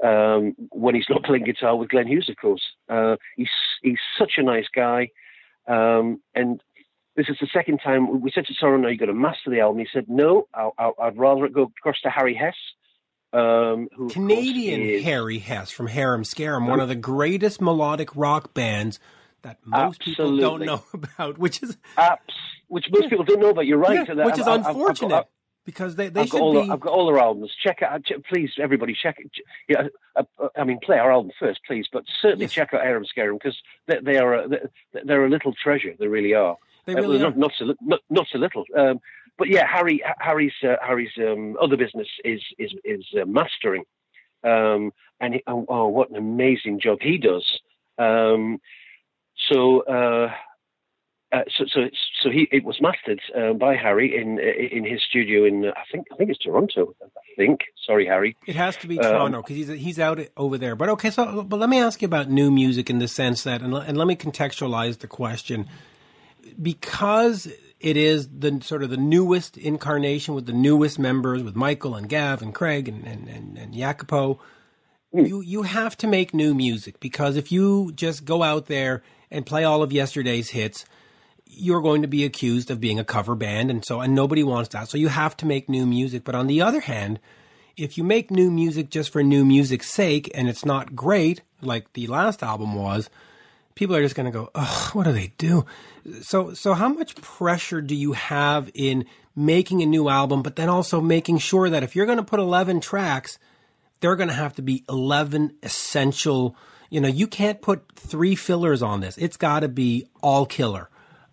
Um, 0.04 0.56
when 0.72 0.96
he's 0.96 1.06
not 1.10 1.24
playing 1.24 1.44
guitar 1.44 1.76
with 1.76 1.90
Glenn 1.90 2.08
Hughes, 2.08 2.28
of 2.28 2.36
course, 2.36 2.64
uh, 2.90 3.18
he's 3.36 3.50
he's 3.84 4.00
such 4.18 4.34
a 4.38 4.44
nice 4.44 4.66
guy, 4.74 5.10
um, 5.68 6.22
and 6.34 6.60
this 7.16 7.28
is 7.30 7.38
the 7.40 7.48
second 7.54 7.80
time 7.84 8.22
we 8.22 8.32
said 8.32 8.46
to 8.48 8.54
Soren, 8.54 8.86
"Are 8.86 8.90
you 8.90 8.98
going 8.98 9.10
to 9.10 9.14
master 9.14 9.50
the 9.50 9.60
album?" 9.60 9.80
He 9.80 9.88
said, 9.94 10.06
"No, 10.08 10.48
i 10.54 10.92
would 10.98 11.18
rather 11.18 11.46
it 11.46 11.54
go 11.54 11.72
across 11.78 12.00
to 12.02 12.10
Harry 12.10 12.34
Hess." 12.34 12.56
Um, 13.34 13.88
who 13.96 14.10
Canadian 14.10 14.82
is, 14.82 15.04
Harry 15.04 15.40
Hess 15.40 15.72
from 15.72 15.88
Harem 15.88 16.24
Scarem, 16.24 16.68
one 16.68 16.80
of 16.80 16.90
the 16.90 16.96
greatest 16.96 17.62
melodic 17.62 18.14
rock 18.16 18.54
bands 18.54 19.00
that 19.44 19.58
most 19.66 20.02
absolutely. 20.02 20.38
people 20.38 20.58
don't 20.58 20.66
know 20.66 20.84
about, 20.94 21.38
which 21.38 21.64
is 21.64 21.78
Abs- 21.98 22.22
which 22.68 22.86
most 22.92 23.10
people 23.10 23.26
don't 23.26 23.40
know 23.40 23.50
about. 23.50 23.66
You're 23.66 23.78
right, 23.78 24.08
yeah, 24.08 24.26
which 24.26 24.40
is 24.40 24.48
I've, 24.48 24.66
unfortunate. 24.66 25.06
I've 25.06 25.12
got, 25.12 25.30
because 25.66 25.96
they, 25.96 26.10
they 26.10 26.22
I've 26.22 26.28
should 26.28 26.40
got 26.40 26.42
all, 26.42 26.64
be. 26.64 26.70
I've 26.70 26.80
got 26.80 26.92
all 26.92 27.08
their 27.08 27.20
albums. 27.20 27.52
Check 27.64 27.82
out. 27.82 28.06
Please, 28.28 28.52
everybody, 28.60 28.96
check 29.00 29.18
it. 29.20 29.32
Yeah, 29.68 29.88
uh, 30.16 30.24
uh, 30.40 30.48
I 30.58 30.64
mean, 30.64 30.80
play 30.84 30.98
our 30.98 31.12
album 31.12 31.32
first, 31.40 31.60
please, 31.66 31.88
but 31.92 32.04
certainly 32.22 32.46
yes. 32.46 32.54
check 32.54 32.74
out 32.74 32.82
Harem 32.82 33.06
Scarem 33.06 33.38
because 33.38 33.58
they, 33.88 34.00
they, 34.02 34.18
are 34.18 34.34
a, 34.34 34.50
they're 35.06 35.26
a 35.26 35.30
little 35.30 35.54
treasure. 35.54 35.94
They 35.98 36.08
really 36.08 36.34
are. 36.34 36.58
They 36.86 36.94
uh, 36.94 37.02
really 37.02 37.18
uh, 37.18 37.30
not, 37.30 37.38
not, 37.38 37.52
so 37.58 37.74
not, 37.82 38.00
not 38.10 38.28
so 38.32 38.40
little. 38.40 38.66
Um, 38.76 39.00
but 39.38 39.50
yeah, 39.50 39.66
Harry 39.68 40.04
Harry's 40.20 40.54
uh, 40.64 40.76
Harry's 40.82 41.12
um, 41.18 41.58
other 41.62 41.78
business 41.78 42.08
is 42.26 42.42
is 42.58 42.74
is 42.84 43.06
uh, 43.20 43.26
mastering, 43.26 43.84
um, 44.44 44.92
and 45.20 45.36
he, 45.36 45.44
oh, 45.48 45.66
oh, 45.68 45.88
what 45.88 46.10
an 46.10 46.16
amazing 46.16 46.80
job 46.80 47.00
he 47.02 47.18
does. 47.18 47.60
Um, 47.98 48.60
so. 49.50 50.32
Uh, 51.32 51.44
so, 51.58 51.64
so, 51.74 51.82
so 52.22 52.30
he 52.30 52.48
it 52.52 52.66
was 52.66 52.82
mastered 52.82 53.22
uh, 53.38 53.54
by 53.54 53.76
Harry 53.76 54.18
in 54.18 54.38
in 54.38 54.84
his 54.84 55.02
studio 55.02 55.46
in 55.46 55.66
I 55.66 55.84
think 55.90 56.08
I 56.12 56.16
think 56.18 56.30
it's 56.30 56.40
Toronto. 56.40 56.94
I 57.02 57.08
think. 57.38 57.62
Sorry, 57.86 58.06
Harry. 58.06 58.36
It 58.46 58.58
has 58.58 58.76
to 58.78 58.88
be 58.88 58.98
Toronto 58.98 59.42
because 59.42 59.70
um, 59.70 59.76
he's 59.76 59.84
he's 59.84 60.00
out 60.00 60.20
over 60.36 60.58
there. 60.58 60.76
But 60.76 60.90
okay, 60.90 61.10
so 61.10 61.44
but 61.44 61.58
let 61.58 61.70
me 61.70 61.80
ask 61.80 62.02
you 62.02 62.06
about 62.06 62.30
new 62.30 62.52
music 62.52 62.90
in 62.90 63.00
the 63.00 63.08
sense 63.08 63.44
that, 63.44 63.62
and, 63.62 63.74
and 63.74 63.98
let 63.98 64.08
me 64.08 64.16
contextualize 64.18 65.00
the 65.00 65.08
question 65.08 65.68
because 66.62 67.48
it 67.80 67.96
is 67.96 68.28
the 68.28 68.60
sort 68.62 68.84
of 68.84 68.90
the 68.90 68.98
newest 68.98 69.58
incarnation 69.58 70.34
with 70.36 70.48
the 70.48 70.54
newest 70.54 71.00
members 71.00 71.44
with 71.44 71.56
Michael 71.56 71.96
and 71.96 72.10
Gav 72.10 72.42
and 72.42 72.54
Craig 72.54 72.90
and 72.90 73.08
and, 73.08 73.30
and, 73.30 73.58
and 73.58 73.74
Jacopo. 73.74 74.40
Mm. 75.16 75.30
You 75.30 75.40
you 75.40 75.62
have 75.64 75.96
to 75.98 76.08
make 76.08 76.34
new 76.34 76.54
music 76.54 77.00
because 77.00 77.38
if 77.38 77.54
you 77.54 77.94
just 77.96 78.26
go 78.26 78.44
out 78.44 78.66
there 78.66 79.02
and 79.30 79.46
play 79.46 79.64
all 79.64 79.82
of 79.82 79.94
yesterday's 79.94 80.50
hits, 80.50 80.86
you're 81.54 81.82
going 81.82 82.02
to 82.02 82.08
be 82.08 82.24
accused 82.24 82.72
of 82.72 82.80
being 82.80 83.00
a 83.00 83.04
cover 83.04 83.36
band 83.36 83.70
and 83.70 83.84
so 83.84 84.00
and 84.00 84.16
nobody 84.16 84.44
wants 84.44 84.70
that. 84.70 84.90
So 84.90 84.98
you 84.98 85.10
have 85.10 85.36
to 85.38 85.46
make 85.46 85.70
new 85.70 85.86
music. 85.86 86.24
But 86.24 86.36
on 86.36 86.48
the 86.48 86.62
other 86.62 86.80
hand, 86.80 87.20
if 87.78 87.98
you 87.98 88.04
make 88.04 88.32
new 88.32 88.50
music 88.50 88.90
just 88.90 89.12
for 89.12 89.22
new 89.22 89.44
music's 89.46 89.90
sake 89.90 90.32
and 90.34 90.48
it's 90.50 90.66
not 90.66 90.96
great, 90.96 91.42
like 91.62 91.92
the 91.94 92.08
last 92.08 92.42
album 92.42 92.76
was, 92.76 93.10
people 93.76 93.96
are 93.96 94.02
just 94.02 94.16
going 94.16 94.26
to 94.26 94.32
go, 94.32 94.50
"Ugh, 94.56 94.96
what 94.96 95.04
do 95.04 95.12
they 95.12 95.34
do?" 95.38 95.66
So, 96.22 96.54
so 96.54 96.74
how 96.74 96.90
much 96.90 97.16
pressure 97.16 97.82
do 97.82 97.96
you 97.96 98.14
have 98.14 98.70
in 98.74 99.06
making 99.36 99.82
a 99.82 99.86
new 99.86 100.10
album, 100.10 100.42
but 100.42 100.56
then 100.56 100.70
also 100.70 101.02
making 101.02 101.38
sure 101.38 101.70
that 101.70 101.84
if 101.84 101.96
you're 101.96 102.06
going 102.06 102.18
to 102.18 102.24
put 102.24 102.40
11 102.40 102.82
tracks, 102.82 103.40
they're 104.00 104.16
going 104.16 104.30
to 104.30 104.36
have 104.36 104.54
to 104.56 104.62
be 104.62 104.84
11 104.90 105.56
essential. 105.64 106.56
You 106.90 107.02
know, 107.02 107.08
you 107.08 107.28
can't 107.28 107.62
put 107.62 107.84
three 107.96 108.36
fillers 108.36 108.82
on 108.82 109.00
this. 109.00 109.18
It's 109.18 109.38
got 109.38 109.62
to 109.62 109.70
be 109.70 110.08
all 110.22 110.46
killer. 110.46 110.90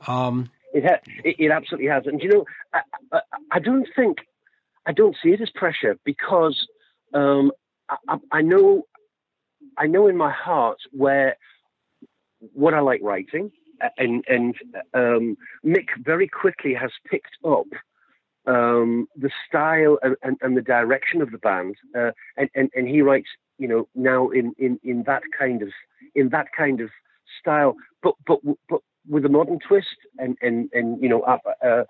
Um, 0.06 0.50
it, 0.72 0.84
ha- 0.84 1.00
it, 1.24 1.36
it 1.38 1.50
absolutely 1.50 1.88
has, 1.88 2.04
and 2.06 2.22
you 2.22 2.28
know, 2.28 2.44
I, 2.72 2.80
I, 3.12 3.20
I, 3.52 3.58
don't 3.58 3.86
think 3.96 4.18
I 4.86 4.92
don't 4.92 5.16
see 5.22 5.30
it 5.30 5.40
as 5.40 5.50
pressure 5.50 5.98
because 6.04 6.66
um, 7.14 7.52
I, 7.88 8.18
I 8.32 8.42
know 8.42 8.84
I 9.76 9.86
know 9.86 10.08
in 10.08 10.16
my 10.16 10.30
heart 10.30 10.78
where 10.92 11.36
what 12.52 12.74
I 12.74 12.80
like 12.80 13.00
writing, 13.02 13.50
and 13.96 14.24
and 14.28 14.54
um, 14.94 15.36
Mick 15.64 15.88
very 16.00 16.28
quickly 16.28 16.74
has 16.74 16.90
picked 17.10 17.36
up 17.44 17.66
um, 18.46 19.08
the 19.16 19.30
style 19.46 19.98
and, 20.02 20.16
and, 20.22 20.36
and, 20.40 20.56
the 20.56 20.62
direction 20.62 21.20
of 21.20 21.30
the 21.30 21.38
band, 21.38 21.76
uh, 21.96 22.12
and, 22.36 22.48
and 22.54 22.70
and 22.74 22.88
he 22.88 23.02
writes, 23.02 23.28
you 23.58 23.68
know, 23.68 23.88
now 23.94 24.30
in, 24.30 24.54
in, 24.58 24.80
in 24.82 25.02
that 25.04 25.22
kind 25.38 25.62
of 25.62 25.68
in 26.14 26.30
that 26.30 26.46
kind 26.56 26.80
of 26.80 26.90
style. 27.40 27.76
But 28.02 28.14
but 28.26 28.40
but 28.68 28.80
with 29.08 29.24
a 29.24 29.28
modern 29.28 29.58
twist, 29.66 29.96
and 30.18 30.36
and 30.42 30.68
and 30.72 31.02
you 31.02 31.08
know, 31.08 31.22
uh, 31.22 31.38
uh, 31.64 31.84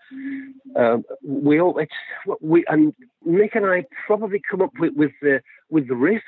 uh, 0.78 0.98
we 1.22 1.60
all 1.60 1.78
it's 1.78 1.92
we 2.40 2.64
and 2.68 2.94
Mick 3.26 3.54
and 3.54 3.66
I 3.66 3.84
probably 4.06 4.40
come 4.50 4.62
up 4.62 4.72
with 4.78 4.94
with 4.94 5.12
the 5.22 5.40
with 5.70 5.88
the 5.88 5.94
riffs, 5.94 6.20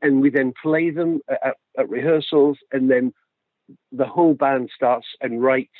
and 0.00 0.20
we 0.20 0.30
then 0.30 0.52
play 0.62 0.90
them 0.90 1.20
at, 1.28 1.56
at 1.78 1.88
rehearsals, 1.88 2.58
and 2.72 2.90
then 2.90 3.12
the 3.90 4.06
whole 4.06 4.34
band 4.34 4.70
starts 4.74 5.06
and 5.20 5.42
writes 5.42 5.70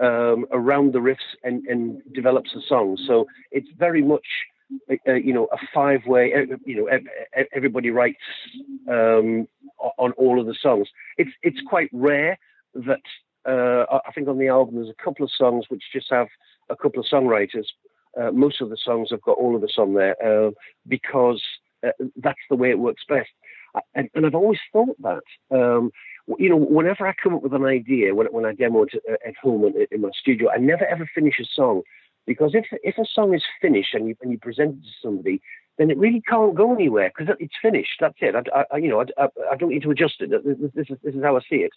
um, 0.00 0.46
around 0.52 0.92
the 0.92 0.98
riffs 0.98 1.36
and, 1.42 1.66
and 1.66 2.00
develops 2.14 2.54
a 2.54 2.60
song. 2.66 2.96
So 3.06 3.26
it's 3.50 3.68
very 3.76 4.02
much 4.02 4.26
uh, 4.90 5.14
you 5.14 5.32
know, 5.32 5.48
a 5.52 5.56
five 5.74 6.00
way, 6.06 6.32
uh, 6.34 6.56
you 6.64 6.76
know, 6.76 6.98
everybody 7.54 7.90
writes 7.90 8.18
um, 8.88 9.48
on 9.96 10.12
all 10.12 10.38
of 10.38 10.46
the 10.46 10.54
songs. 10.60 10.88
It's, 11.16 11.30
it's 11.42 11.60
quite 11.66 11.88
rare 11.92 12.38
that 12.74 13.00
uh, 13.48 14.00
I 14.06 14.12
think 14.12 14.28
on 14.28 14.38
the 14.38 14.48
album 14.48 14.76
there's 14.76 14.88
a 14.88 15.02
couple 15.02 15.24
of 15.24 15.30
songs 15.36 15.66
which 15.68 15.82
just 15.92 16.08
have 16.10 16.28
a 16.68 16.76
couple 16.76 17.00
of 17.00 17.06
songwriters. 17.06 17.66
Uh, 18.18 18.30
most 18.32 18.60
of 18.60 18.70
the 18.70 18.76
songs 18.82 19.08
have 19.10 19.22
got 19.22 19.38
all 19.38 19.54
of 19.56 19.62
us 19.62 19.76
on 19.78 19.94
there 19.94 20.16
uh, 20.24 20.50
because 20.86 21.42
uh, 21.86 21.90
that's 22.16 22.38
the 22.50 22.56
way 22.56 22.70
it 22.70 22.78
works 22.78 23.02
best. 23.08 23.30
And, 23.94 24.08
and 24.14 24.26
I've 24.26 24.34
always 24.34 24.58
thought 24.72 24.96
that. 25.02 25.22
Um, 25.50 25.90
you 26.38 26.48
know, 26.48 26.56
whenever 26.56 27.06
I 27.06 27.14
come 27.22 27.34
up 27.34 27.42
with 27.42 27.54
an 27.54 27.64
idea, 27.64 28.14
when, 28.14 28.26
when 28.28 28.44
I 28.44 28.52
demo 28.52 28.82
it 28.82 28.94
at 29.26 29.36
home 29.36 29.64
in, 29.64 29.86
in 29.90 30.00
my 30.02 30.10
studio, 30.18 30.50
I 30.50 30.58
never 30.58 30.84
ever 30.86 31.08
finish 31.14 31.38
a 31.40 31.44
song 31.44 31.82
because 32.26 32.52
if 32.54 32.66
if 32.82 32.98
a 32.98 33.06
song 33.10 33.34
is 33.34 33.42
finished 33.60 33.94
and 33.94 34.08
you 34.08 34.16
and 34.20 34.30
you 34.30 34.38
present 34.38 34.76
it 34.76 34.82
to 34.82 34.92
somebody, 35.02 35.40
then 35.78 35.90
it 35.90 35.96
really 35.96 36.20
can't 36.20 36.54
go 36.54 36.74
anywhere 36.74 37.10
because 37.16 37.34
it's 37.40 37.54
finished. 37.60 37.96
That's 38.00 38.18
it. 38.20 38.34
I, 38.54 38.64
I 38.70 38.76
you 38.76 38.88
know 38.88 39.00
I, 39.00 39.22
I, 39.22 39.28
I, 39.52 39.56
don't 39.56 39.70
need 39.70 39.82
to 39.82 39.90
adjust 39.90 40.16
it. 40.20 40.30
This 40.30 40.88
is 40.88 40.98
this 41.02 41.14
is 41.14 41.22
how 41.22 41.36
I 41.36 41.40
see 41.48 41.56
it. 41.56 41.72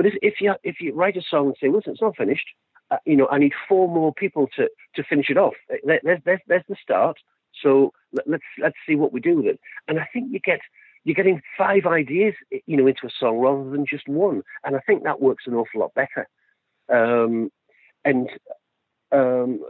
But 0.00 0.06
if 0.06 0.14
if 0.22 0.40
you 0.40 0.54
if 0.62 0.80
you 0.80 0.94
write 0.94 1.18
a 1.18 1.20
song 1.20 1.48
and 1.48 1.56
say, 1.60 1.68
listen, 1.68 1.92
it's 1.92 2.00
not 2.00 2.16
finished. 2.16 2.46
Uh, 2.90 2.96
you 3.04 3.16
know, 3.16 3.28
I 3.30 3.36
need 3.36 3.52
four 3.68 3.86
more 3.86 4.14
people 4.14 4.48
to 4.56 4.66
to 4.94 5.04
finish 5.04 5.28
it 5.28 5.36
off. 5.36 5.52
There's 5.84 6.22
there's, 6.24 6.40
there's 6.48 6.62
the 6.70 6.76
start. 6.82 7.18
So 7.62 7.92
let's 8.26 8.42
let's 8.58 8.78
see 8.88 8.94
what 8.94 9.12
we 9.12 9.20
do 9.20 9.36
with 9.36 9.44
it. 9.44 9.60
And 9.88 10.00
I 10.00 10.08
think 10.10 10.32
you 10.32 10.40
get 10.40 10.60
you're 11.04 11.14
getting 11.14 11.42
five 11.58 11.84
ideas, 11.84 12.32
you 12.64 12.78
know, 12.78 12.86
into 12.86 13.06
a 13.06 13.10
song 13.10 13.40
rather 13.40 13.68
than 13.68 13.84
just 13.84 14.08
one. 14.08 14.40
And 14.64 14.74
I 14.74 14.80
think 14.86 15.02
that 15.02 15.20
works 15.20 15.44
an 15.46 15.52
awful 15.52 15.82
lot 15.82 15.92
better. 15.92 16.26
Um, 16.88 17.52
and 18.02 18.30
um, 19.12 19.60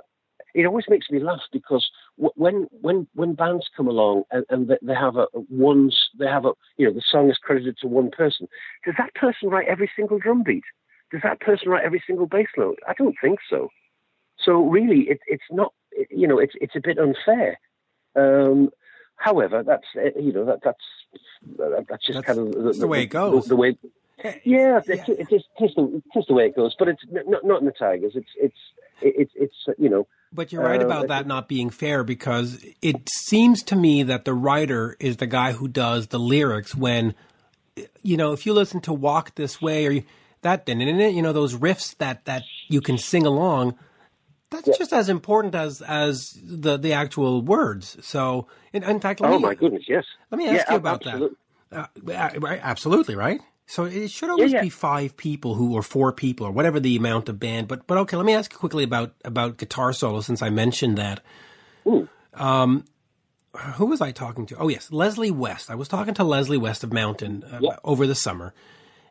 it 0.54 0.64
always 0.64 0.84
makes 0.88 1.10
me 1.10 1.18
laugh 1.18 1.42
because 1.52 1.90
when 2.34 2.68
when 2.70 3.06
when 3.14 3.34
bands 3.34 3.66
come 3.76 3.88
along 3.88 4.24
and, 4.30 4.44
and 4.50 4.70
they 4.82 4.94
have 4.94 5.16
a 5.16 5.26
one's 5.48 6.10
they 6.18 6.26
have 6.26 6.44
a 6.44 6.52
you 6.76 6.86
know 6.86 6.92
the 6.92 7.02
song 7.10 7.30
is 7.30 7.38
credited 7.38 7.78
to 7.78 7.86
one 7.86 8.10
person, 8.10 8.46
does 8.84 8.94
that 8.98 9.14
person 9.14 9.48
write 9.48 9.68
every 9.68 9.90
single 9.96 10.18
drum 10.18 10.42
beat? 10.42 10.64
Does 11.10 11.22
that 11.22 11.40
person 11.40 11.70
write 11.70 11.84
every 11.84 12.02
single 12.06 12.26
bass 12.26 12.48
note? 12.56 12.78
I 12.86 12.92
don't 12.94 13.16
think 13.20 13.38
so. 13.48 13.68
So 14.44 14.64
really, 14.64 15.08
it, 15.08 15.20
it's 15.26 15.44
not 15.50 15.72
you 16.10 16.28
know 16.28 16.38
it's 16.38 16.54
it's 16.60 16.76
a 16.76 16.80
bit 16.80 16.98
unfair. 16.98 17.58
Um, 18.14 18.70
however, 19.16 19.62
that's 19.62 19.86
uh, 19.96 20.18
you 20.20 20.32
know 20.32 20.44
that 20.44 20.60
that's 20.62 20.84
that's 21.88 22.06
just 22.06 22.16
that's, 22.16 22.26
kind 22.26 22.38
of 22.38 22.52
the, 22.52 22.72
the, 22.80 22.86
way 22.86 23.02
it 23.04 23.06
goes. 23.06 23.44
The, 23.44 23.48
the 23.50 23.56
way 23.56 23.78
yeah, 24.22 24.34
yeah. 24.44 24.76
It's, 24.78 24.88
it's, 24.88 25.06
just, 25.30 25.46
it's, 25.58 25.74
the, 25.74 26.02
it's 26.14 26.28
the 26.28 26.34
way 26.34 26.46
it 26.46 26.56
goes. 26.56 26.74
But 26.78 26.88
it's 26.88 27.02
not, 27.10 27.44
not 27.44 27.60
in 27.60 27.66
the 27.66 27.72
Tygers. 27.72 28.14
It's 28.14 28.28
it's 28.36 28.58
it's 29.00 29.32
it's 29.34 29.78
you 29.78 29.88
know 29.88 30.06
but 30.32 30.52
you're 30.52 30.62
right 30.62 30.80
uh, 30.80 30.86
about 30.86 31.08
that 31.08 31.26
not 31.26 31.48
being 31.48 31.70
fair 31.70 32.04
because 32.04 32.64
it 32.82 33.08
seems 33.08 33.62
to 33.64 33.76
me 33.76 34.02
that 34.04 34.24
the 34.24 34.34
writer 34.34 34.96
is 35.00 35.16
the 35.16 35.26
guy 35.26 35.52
who 35.52 35.68
does 35.68 36.08
the 36.08 36.18
lyrics 36.18 36.74
when, 36.74 37.14
you 38.02 38.16
know, 38.16 38.32
if 38.32 38.46
you 38.46 38.52
listen 38.52 38.80
to 38.82 38.92
Walk 38.92 39.34
This 39.34 39.60
Way 39.60 39.86
or 39.86 40.04
that, 40.42 40.68
you 40.68 41.22
know, 41.22 41.32
those 41.32 41.54
riffs 41.54 41.96
that, 41.98 42.24
that 42.26 42.44
you 42.68 42.80
can 42.80 42.96
sing 42.96 43.26
along, 43.26 43.76
that's 44.50 44.68
yeah. 44.68 44.74
just 44.78 44.92
as 44.92 45.08
important 45.08 45.54
as, 45.54 45.82
as 45.82 46.38
the, 46.42 46.76
the 46.76 46.92
actual 46.92 47.42
words. 47.42 47.96
So, 48.00 48.46
in, 48.72 48.82
in 48.82 49.00
fact, 49.00 49.20
oh 49.22 49.30
me, 49.30 49.38
my 49.38 49.54
goodness, 49.54 49.84
yes. 49.88 50.04
Let 50.30 50.38
me 50.38 50.48
ask 50.48 50.66
yeah, 50.66 50.72
you 50.72 50.76
about 50.76 51.06
absolutely. 51.06 51.36
that. 51.70 51.90
Uh, 52.08 52.58
absolutely, 52.62 53.14
right? 53.14 53.40
So 53.70 53.84
it 53.84 54.10
should 54.10 54.30
always 54.30 54.50
yeah, 54.50 54.58
yeah. 54.58 54.62
be 54.64 54.68
five 54.68 55.16
people 55.16 55.54
who, 55.54 55.74
or 55.74 55.82
four 55.84 56.10
people, 56.10 56.44
or 56.44 56.50
whatever 56.50 56.80
the 56.80 56.96
amount 56.96 57.28
of 57.28 57.38
band. 57.38 57.68
But 57.68 57.86
but 57.86 57.98
okay, 57.98 58.16
let 58.16 58.26
me 58.26 58.34
ask 58.34 58.52
you 58.52 58.58
quickly 58.58 58.82
about 58.82 59.14
about 59.24 59.58
guitar 59.58 59.92
solo 59.92 60.22
since 60.22 60.42
I 60.42 60.50
mentioned 60.50 60.98
that. 60.98 61.20
Um, 62.34 62.84
who 63.54 63.86
was 63.86 64.00
I 64.00 64.10
talking 64.10 64.44
to? 64.46 64.56
Oh 64.56 64.66
yes, 64.66 64.90
Leslie 64.90 65.30
West. 65.30 65.70
I 65.70 65.76
was 65.76 65.86
talking 65.86 66.14
to 66.14 66.24
Leslie 66.24 66.58
West 66.58 66.82
of 66.82 66.92
Mountain 66.92 67.44
uh, 67.44 67.60
yeah. 67.62 67.76
over 67.84 68.08
the 68.08 68.16
summer, 68.16 68.54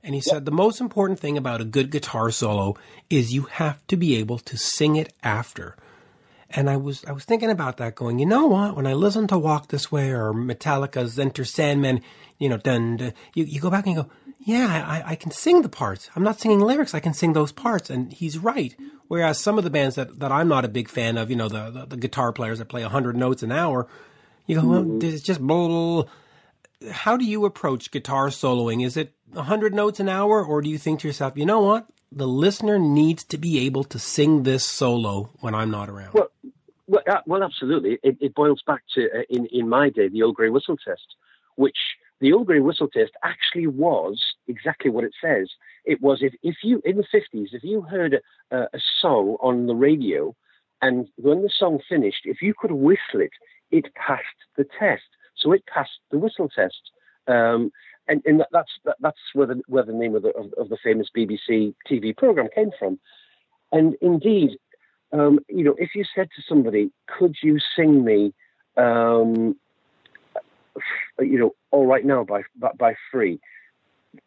and 0.03 0.13
he 0.13 0.19
said 0.19 0.43
the 0.43 0.51
most 0.51 0.81
important 0.81 1.21
thing 1.21 1.37
about 1.37 1.61
a 1.61 1.65
good 1.65 1.89
guitar 1.89 2.29
solo 2.29 2.75
is 3.09 3.33
you 3.33 3.43
have 3.43 3.87
to 3.87 3.95
be 3.95 4.17
able 4.17 4.39
to 4.39 4.57
sing 4.57 4.97
it 4.97 5.13
after. 5.23 5.77
And 6.49 6.69
I 6.69 6.75
was 6.75 7.05
I 7.05 7.13
was 7.13 7.23
thinking 7.23 7.49
about 7.49 7.77
that, 7.77 7.95
going, 7.95 8.19
you 8.19 8.25
know 8.25 8.47
what? 8.47 8.75
When 8.75 8.87
I 8.87 8.93
listen 8.93 9.25
to 9.27 9.39
Walk 9.39 9.69
This 9.69 9.89
Way 9.89 10.11
or 10.11 10.33
Metallica's 10.33 11.17
Enter 11.17 11.45
Sandman, 11.45 12.01
you 12.39 12.49
know, 12.49 12.57
then 12.57 13.13
you, 13.35 13.45
you 13.45 13.61
go 13.61 13.69
back 13.69 13.85
and 13.85 13.95
you 13.95 14.03
go, 14.03 14.09
yeah, 14.39 14.85
I, 14.87 15.11
I 15.11 15.15
can 15.15 15.31
sing 15.31 15.63
the 15.63 15.69
parts. 15.69 16.09
I'm 16.15 16.23
not 16.23 16.39
singing 16.39 16.61
lyrics. 16.61 16.93
I 16.93 17.01
can 17.01 17.13
sing 17.13 17.33
those 17.33 17.51
parts. 17.51 17.89
And 17.89 18.11
he's 18.13 18.37
right. 18.37 18.73
Whereas 19.09 19.37
some 19.37 19.57
of 19.57 19.65
the 19.65 19.69
bands 19.69 19.95
that, 19.95 20.19
that 20.19 20.31
I'm 20.31 20.47
not 20.47 20.63
a 20.63 20.69
big 20.69 20.87
fan 20.87 21.17
of, 21.17 21.29
you 21.29 21.35
know, 21.35 21.49
the, 21.49 21.69
the, 21.69 21.85
the 21.87 21.97
guitar 21.97 22.31
players 22.31 22.59
that 22.59 22.69
play 22.69 22.81
100 22.81 23.17
notes 23.17 23.43
an 23.43 23.51
hour, 23.51 23.87
you 24.45 24.59
go, 24.59 24.65
well, 24.65 24.83
mm-hmm. 24.83 25.05
it's 25.05 25.23
just 25.23 25.41
blah, 25.41 25.67
blah, 25.67 26.03
blah. 26.03 26.91
How 26.91 27.17
do 27.17 27.25
you 27.25 27.43
approach 27.43 27.91
guitar 27.91 28.27
soloing? 28.27 28.85
Is 28.85 28.95
it 28.95 29.13
100 29.33 29.73
notes 29.73 29.99
an 29.99 30.07
hour? 30.07 30.43
Or 30.43 30.61
do 30.61 30.69
you 30.69 30.77
think 30.77 31.01
to 31.01 31.07
yourself, 31.07 31.33
you 31.35 31.45
know 31.45 31.59
what? 31.59 31.87
The 32.11 32.27
listener 32.27 32.79
needs 32.79 33.25
to 33.25 33.37
be 33.37 33.65
able 33.65 33.83
to 33.83 33.99
sing 33.99 34.43
this 34.43 34.65
solo 34.65 35.31
when 35.41 35.53
I'm 35.53 35.69
not 35.69 35.89
around. 35.89 36.13
Well, 36.13 36.31
well, 36.87 37.03
uh, 37.07 37.17
well 37.27 37.43
absolutely. 37.43 37.99
It, 38.01 38.17
it 38.21 38.33
boils 38.33 38.63
back 38.65 38.83
to, 38.95 39.03
uh, 39.03 39.21
in, 39.29 39.47
in 39.47 39.67
my 39.67 39.89
day, 39.89 40.07
the 40.07 40.23
old 40.23 40.35
grey 40.35 40.49
whistle 40.49 40.77
test, 40.77 41.05
which 41.55 41.77
the 42.19 42.33
old 42.33 42.47
grey 42.47 42.59
whistle 42.59 42.87
test 42.87 43.11
actually 43.23 43.67
was 43.67 44.21
exactly 44.47 44.91
what 44.91 45.03
it 45.03 45.13
says. 45.21 45.49
It 45.85 46.01
was 46.01 46.19
if, 46.21 46.33
if 46.43 46.57
you, 46.63 46.81
in 46.83 46.97
the 46.97 47.03
50s, 47.03 47.53
if 47.53 47.63
you 47.63 47.81
heard 47.81 48.19
a, 48.51 48.57
a 48.57 48.79
song 49.01 49.37
on 49.41 49.67
the 49.67 49.75
radio 49.75 50.35
and 50.81 51.07
when 51.17 51.41
the 51.41 51.49
song 51.49 51.79
finished, 51.87 52.21
if 52.25 52.41
you 52.41 52.53
could 52.57 52.71
whistle 52.71 53.21
it, 53.21 53.31
it 53.71 53.93
passed 53.95 54.23
the 54.57 54.65
test. 54.77 55.03
So 55.35 55.51
it 55.51 55.65
passed 55.65 55.99
the 56.11 56.17
whistle 56.17 56.49
test. 56.49 56.91
Um, 57.27 57.71
and, 58.07 58.21
and 58.25 58.43
that's 58.51 58.71
that, 58.85 58.95
that's 58.99 59.19
where 59.33 59.47
the 59.47 59.61
where 59.67 59.83
the 59.83 59.93
name 59.93 60.15
of 60.15 60.23
the 60.23 60.29
of, 60.29 60.51
of, 60.53 60.69
the 60.69 60.77
famous 60.83 61.07
BBC 61.15 61.75
TV 61.89 62.15
program 62.17 62.47
came 62.55 62.71
from. 62.79 62.99
And 63.71 63.95
indeed, 64.01 64.57
um, 65.13 65.39
you 65.47 65.63
know, 65.63 65.75
if 65.77 65.91
you 65.93 66.03
said 66.15 66.29
to 66.35 66.41
somebody, 66.47 66.91
"Could 67.07 67.35
you 67.43 67.59
sing 67.75 68.03
me 68.03 68.33
um, 68.77 69.55
you 71.19 71.39
know, 71.39 71.55
all 71.71 71.85
right 71.85 72.05
now 72.05 72.23
by 72.23 72.43
by, 72.57 72.71
by 72.77 72.95
free, 73.11 73.39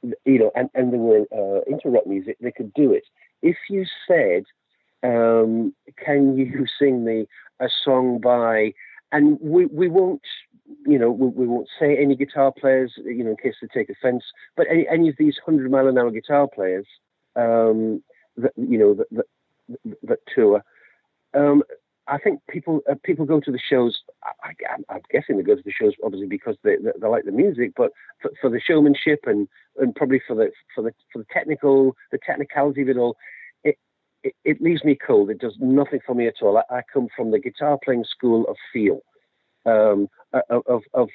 you 0.02 0.38
know, 0.38 0.50
and, 0.54 0.70
and 0.74 0.92
there 0.92 1.00
were 1.00 1.26
uh, 1.32 1.60
interrupt 1.70 2.06
music, 2.06 2.36
they 2.40 2.52
could 2.52 2.72
do 2.74 2.92
it. 2.92 3.04
If 3.42 3.56
you 3.68 3.84
said, 4.06 4.44
um, 5.02 5.74
"Can 6.04 6.36
you 6.36 6.66
sing 6.78 7.04
me 7.04 7.26
a 7.60 7.68
song 7.84 8.20
by?" 8.20 8.72
and 9.12 9.38
we 9.40 9.66
we 9.66 9.88
won't, 9.88 10.22
you 10.86 10.98
know, 10.98 11.10
we, 11.10 11.28
we 11.28 11.46
won't 11.46 11.68
say 11.78 11.96
any 11.96 12.16
guitar 12.16 12.50
players, 12.50 12.92
you 12.96 13.22
know, 13.22 13.30
in 13.30 13.36
case 13.36 13.54
they 13.60 13.68
take 13.72 13.90
offence, 13.90 14.24
but 14.56 14.66
any, 14.70 14.88
any 14.88 15.08
of 15.08 15.16
these 15.18 15.36
hundred 15.44 15.70
mile 15.70 15.86
an 15.86 15.98
hour 15.98 16.10
guitar 16.10 16.48
players, 16.48 16.86
um, 17.36 18.02
that 18.36 18.52
you 18.56 18.78
know, 18.78 18.94
that 18.94 19.06
that, 19.12 19.96
that 20.02 20.18
tour. 20.34 20.64
Um, 21.34 21.62
I 22.12 22.18
think 22.18 22.40
people 22.46 22.80
uh, 22.90 22.94
people 23.02 23.24
go 23.24 23.40
to 23.40 23.50
the 23.50 23.58
shows. 23.58 24.00
I, 24.44 24.52
am 24.74 25.00
guessing 25.10 25.38
they 25.38 25.42
go 25.42 25.56
to 25.56 25.62
the 25.64 25.72
shows 25.72 25.94
obviously 26.04 26.28
because 26.28 26.56
they, 26.62 26.76
they, 26.76 26.90
they 27.00 27.08
like 27.08 27.24
the 27.24 27.32
music, 27.32 27.72
but 27.74 27.90
for, 28.20 28.30
for, 28.38 28.50
the 28.50 28.60
showmanship 28.60 29.20
and, 29.24 29.48
and 29.78 29.94
probably 29.94 30.20
for 30.26 30.36
the 30.36 30.50
for 30.74 30.82
the 30.82 30.92
for 31.10 31.20
the 31.20 31.26
technical 31.32 31.96
the 32.10 32.18
technicality 32.18 32.82
of 32.82 32.90
it 32.90 32.98
all, 32.98 33.16
it, 33.64 33.78
it, 34.22 34.34
it 34.44 34.60
leaves 34.60 34.84
me 34.84 34.94
cold. 34.94 35.30
It 35.30 35.38
does 35.38 35.56
nothing 35.58 36.00
for 36.06 36.14
me 36.14 36.26
at 36.26 36.42
all. 36.42 36.58
I, 36.58 36.64
I 36.70 36.82
come 36.92 37.08
from 37.16 37.30
the 37.30 37.38
guitar 37.38 37.78
playing 37.82 38.04
school 38.04 38.44
of 38.46 38.56
feel, 38.74 39.00
um, 39.64 40.08
of 40.50 40.82
of 40.92 41.08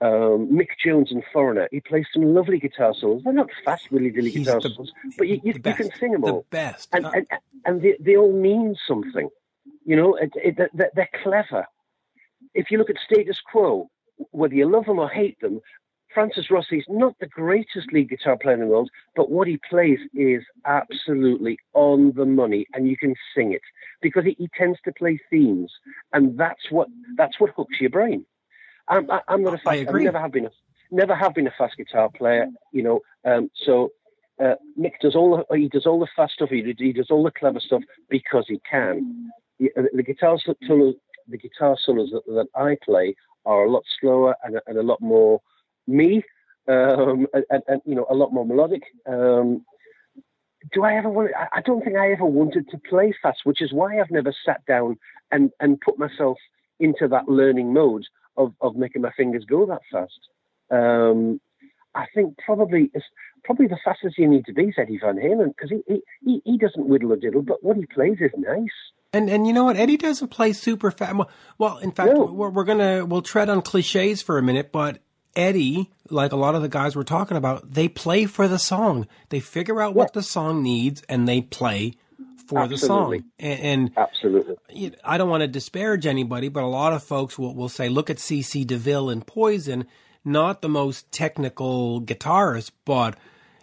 um, 0.00 0.48
Mick 0.50 0.68
Jones 0.82 1.12
and 1.12 1.22
Foreigner. 1.34 1.68
He 1.70 1.80
plays 1.80 2.06
some 2.14 2.34
lovely 2.34 2.58
guitar 2.58 2.94
solos. 2.98 3.20
They're 3.24 3.34
not 3.34 3.50
fast, 3.62 3.92
willy 3.92 4.08
dilly 4.08 4.30
guitar 4.30 4.58
the, 4.58 4.70
solos, 4.70 4.90
but 5.18 5.28
you, 5.28 5.38
you, 5.44 5.52
you, 5.52 5.60
can 5.60 5.90
sing 5.98 6.12
them 6.12 6.24
all. 6.24 6.46
The 6.50 6.56
best, 6.56 6.88
and, 6.94 7.04
uh, 7.04 7.10
and, 7.12 7.26
and 7.66 7.82
they, 7.82 7.96
they 8.00 8.16
all 8.16 8.32
mean 8.32 8.74
something. 8.88 9.28
You 9.84 9.96
know, 9.96 10.14
it, 10.16 10.30
it, 10.36 10.70
they're 10.74 11.08
clever. 11.22 11.66
If 12.54 12.70
you 12.70 12.78
look 12.78 12.90
at 12.90 12.96
status 13.04 13.40
quo, 13.50 13.88
whether 14.30 14.54
you 14.54 14.70
love 14.70 14.86
them 14.86 14.98
or 14.98 15.08
hate 15.08 15.40
them, 15.40 15.60
Francis 16.12 16.50
Rossi's 16.50 16.84
not 16.88 17.14
the 17.20 17.26
greatest 17.26 17.92
lead 17.92 18.10
guitar 18.10 18.36
player 18.36 18.54
in 18.54 18.60
the 18.60 18.66
world, 18.66 18.90
but 19.14 19.30
what 19.30 19.46
he 19.46 19.60
plays 19.68 19.98
is 20.12 20.42
absolutely 20.66 21.56
on 21.72 22.12
the 22.16 22.24
money, 22.24 22.66
and 22.74 22.88
you 22.88 22.96
can 22.96 23.14
sing 23.34 23.52
it 23.52 23.62
because 24.02 24.24
he, 24.24 24.34
he 24.38 24.48
tends 24.56 24.78
to 24.84 24.92
play 24.92 25.20
themes, 25.30 25.72
and 26.12 26.36
that's 26.38 26.70
what 26.70 26.88
that's 27.16 27.38
what 27.38 27.50
hooks 27.56 27.80
your 27.80 27.90
brain. 27.90 28.26
I'm, 28.88 29.08
I, 29.10 29.20
am 29.28 29.42
not 29.42 29.54
a 29.54 29.58
fast. 29.58 29.68
I, 29.68 29.86
I 29.88 30.02
never 30.02 30.18
have 30.20 30.32
been 30.32 30.46
a 30.46 30.50
never 30.90 31.14
have 31.14 31.34
been 31.34 31.46
a 31.46 31.54
fast 31.56 31.76
guitar 31.76 32.10
player, 32.10 32.46
you 32.72 32.82
know. 32.82 33.00
Um, 33.24 33.50
so 33.64 33.90
uh, 34.42 34.54
Mick 34.78 34.94
does 35.00 35.14
all 35.14 35.44
the, 35.48 35.56
he 35.56 35.68
does 35.68 35.86
all 35.86 36.00
the 36.00 36.08
fast 36.16 36.34
stuff. 36.34 36.50
He, 36.50 36.74
he 36.76 36.92
does 36.92 37.10
all 37.10 37.22
the 37.22 37.30
clever 37.30 37.60
stuff 37.60 37.82
because 38.08 38.46
he 38.48 38.60
can. 38.68 39.30
The, 39.60 40.02
guitar 40.02 40.38
solos, 40.66 40.94
the 41.28 41.36
guitar 41.36 41.76
solos 41.84 42.10
that, 42.12 42.24
that, 42.26 42.46
I 42.54 42.76
play 42.82 43.14
are 43.44 43.64
a 43.64 43.70
lot 43.70 43.84
slower 44.00 44.34
and, 44.42 44.58
and 44.66 44.78
a 44.78 44.82
lot 44.82 45.00
more 45.00 45.40
me, 45.86 46.22
um, 46.68 47.26
and, 47.34 47.62
and, 47.68 47.82
you 47.84 47.94
know 47.94 48.06
a 48.10 48.14
lot 48.14 48.32
more 48.32 48.46
melodic. 48.46 48.82
Um, 49.06 49.64
do 50.72 50.84
I 50.84 50.94
ever 50.94 51.08
want? 51.08 51.30
I 51.52 51.60
don't 51.62 51.82
think 51.84 51.96
I 51.96 52.12
ever 52.12 52.24
wanted 52.24 52.68
to 52.70 52.78
play 52.78 53.14
fast, 53.22 53.40
which 53.44 53.62
is 53.62 53.72
why 53.72 54.00
I've 54.00 54.10
never 54.10 54.32
sat 54.44 54.64
down 54.66 54.98
and 55.30 55.50
and 55.60 55.80
put 55.80 55.98
myself 55.98 56.38
into 56.78 57.08
that 57.08 57.28
learning 57.28 57.72
mode 57.72 58.06
of 58.36 58.54
of 58.60 58.76
making 58.76 59.02
my 59.02 59.12
fingers 59.16 59.44
go 59.44 59.66
that 59.66 59.82
fast. 59.90 60.20
Um, 60.70 61.40
I 61.94 62.06
think 62.14 62.38
probably 62.44 62.90
it's 62.94 63.04
probably 63.44 63.66
the 63.66 63.78
fastest 63.84 64.18
you 64.18 64.28
need 64.28 64.46
to 64.46 64.52
be 64.52 64.64
is 64.64 64.74
Eddie 64.78 65.00
Van 65.02 65.16
Halen 65.16 65.54
because 65.56 65.70
he, 65.70 66.02
he 66.24 66.42
he 66.44 66.58
doesn't 66.58 66.86
whittle 66.86 67.12
a 67.12 67.16
diddle, 67.16 67.42
but 67.42 67.62
what 67.64 67.76
he 67.76 67.86
plays 67.86 68.18
is 68.20 68.30
nice. 68.36 68.68
And 69.12 69.28
and 69.28 69.46
you 69.46 69.52
know 69.52 69.64
what, 69.64 69.76
Eddie 69.76 69.96
doesn't 69.96 70.28
play 70.28 70.52
super 70.52 70.90
fast. 70.90 71.16
Well, 71.58 71.78
in 71.78 71.90
fact, 71.90 72.14
no. 72.14 72.24
we're, 72.24 72.50
we're 72.50 72.64
gonna 72.64 73.04
we'll 73.04 73.22
tread 73.22 73.48
on 73.48 73.62
cliches 73.62 74.22
for 74.22 74.38
a 74.38 74.42
minute, 74.42 74.70
but 74.70 75.00
Eddie, 75.36 75.90
like 76.08 76.32
a 76.32 76.36
lot 76.36 76.54
of 76.54 76.62
the 76.62 76.68
guys 76.68 76.96
we're 76.96 77.02
talking 77.02 77.36
about, 77.36 77.72
they 77.72 77.88
play 77.88 78.26
for 78.26 78.48
the 78.48 78.58
song. 78.58 79.06
They 79.28 79.40
figure 79.40 79.80
out 79.80 79.94
what 79.94 80.12
the 80.12 80.22
song 80.22 80.62
needs 80.62 81.02
and 81.08 81.28
they 81.28 81.40
play 81.40 81.94
for 82.46 82.60
Absolutely. 82.60 82.68
the 82.68 82.78
song. 82.78 83.24
And, 83.38 83.60
and 83.60 83.90
Absolutely. 83.96 84.96
I 85.04 85.18
don't 85.18 85.30
want 85.30 85.42
to 85.42 85.48
disparage 85.48 86.06
anybody, 86.06 86.48
but 86.48 86.64
a 86.64 86.66
lot 86.66 86.92
of 86.92 87.02
folks 87.02 87.38
will, 87.38 87.54
will 87.54 87.68
say, 87.68 87.88
look 87.88 88.10
at 88.10 88.16
CC 88.16 88.66
DeVille 88.66 89.08
and 89.08 89.24
Poison, 89.24 89.86
not 90.24 90.62
the 90.62 90.68
most 90.68 91.10
technical 91.12 92.02
guitarist, 92.02 92.72
but 92.84 93.16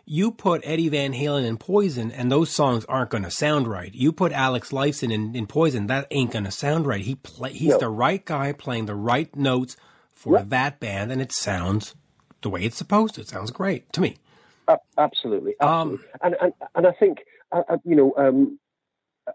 you 0.10 0.32
put 0.32 0.62
Eddie 0.64 0.88
Van 0.88 1.14
Halen 1.14 1.46
in 1.46 1.58
Poison 1.58 2.12
and 2.12 2.32
those 2.32 2.50
songs 2.50 2.86
aren't 2.86 3.10
going 3.10 3.24
to 3.24 3.32
sound 3.32 3.68
right. 3.68 3.94
You 3.94 4.14
put 4.14 4.32
Alex 4.32 4.72
Lifeson 4.72 5.12
in, 5.12 5.36
in 5.36 5.48
Poison, 5.48 5.88
that 5.88 6.08
ain't 6.12 6.32
going 6.32 6.46
to 6.46 6.52
sound 6.52 6.88
right. 6.88 7.02
He 7.02 7.16
play, 7.16 7.52
he's 7.52 7.72
no. 7.72 7.78
the 7.80 7.90
right 7.90 8.24
guy 8.24 8.54
playing 8.54 8.86
the 8.86 8.96
right 8.96 9.36
notes 9.36 9.76
for 10.16 10.38
yep. 10.38 10.50
that 10.50 10.80
band, 10.80 11.12
and 11.12 11.22
it 11.22 11.34
sounds 11.34 11.94
the 12.42 12.50
way 12.50 12.64
it's 12.64 12.78
supposed 12.78 13.16
to. 13.16 13.22
It 13.22 13.28
sounds 13.28 13.52
great 13.52 13.92
to 13.94 14.02
me. 14.02 14.18
Uh, 14.68 14.78
absolutely, 14.98 15.56
absolutely. 15.60 16.06
Um, 16.06 16.06
and, 16.22 16.36
and 16.42 16.54
and 16.76 16.88
I 16.88 16.92
think 16.92 17.20
uh, 17.52 17.64
uh, 17.70 17.78
you 17.84 17.96
know 17.96 18.14
um, 18.18 18.60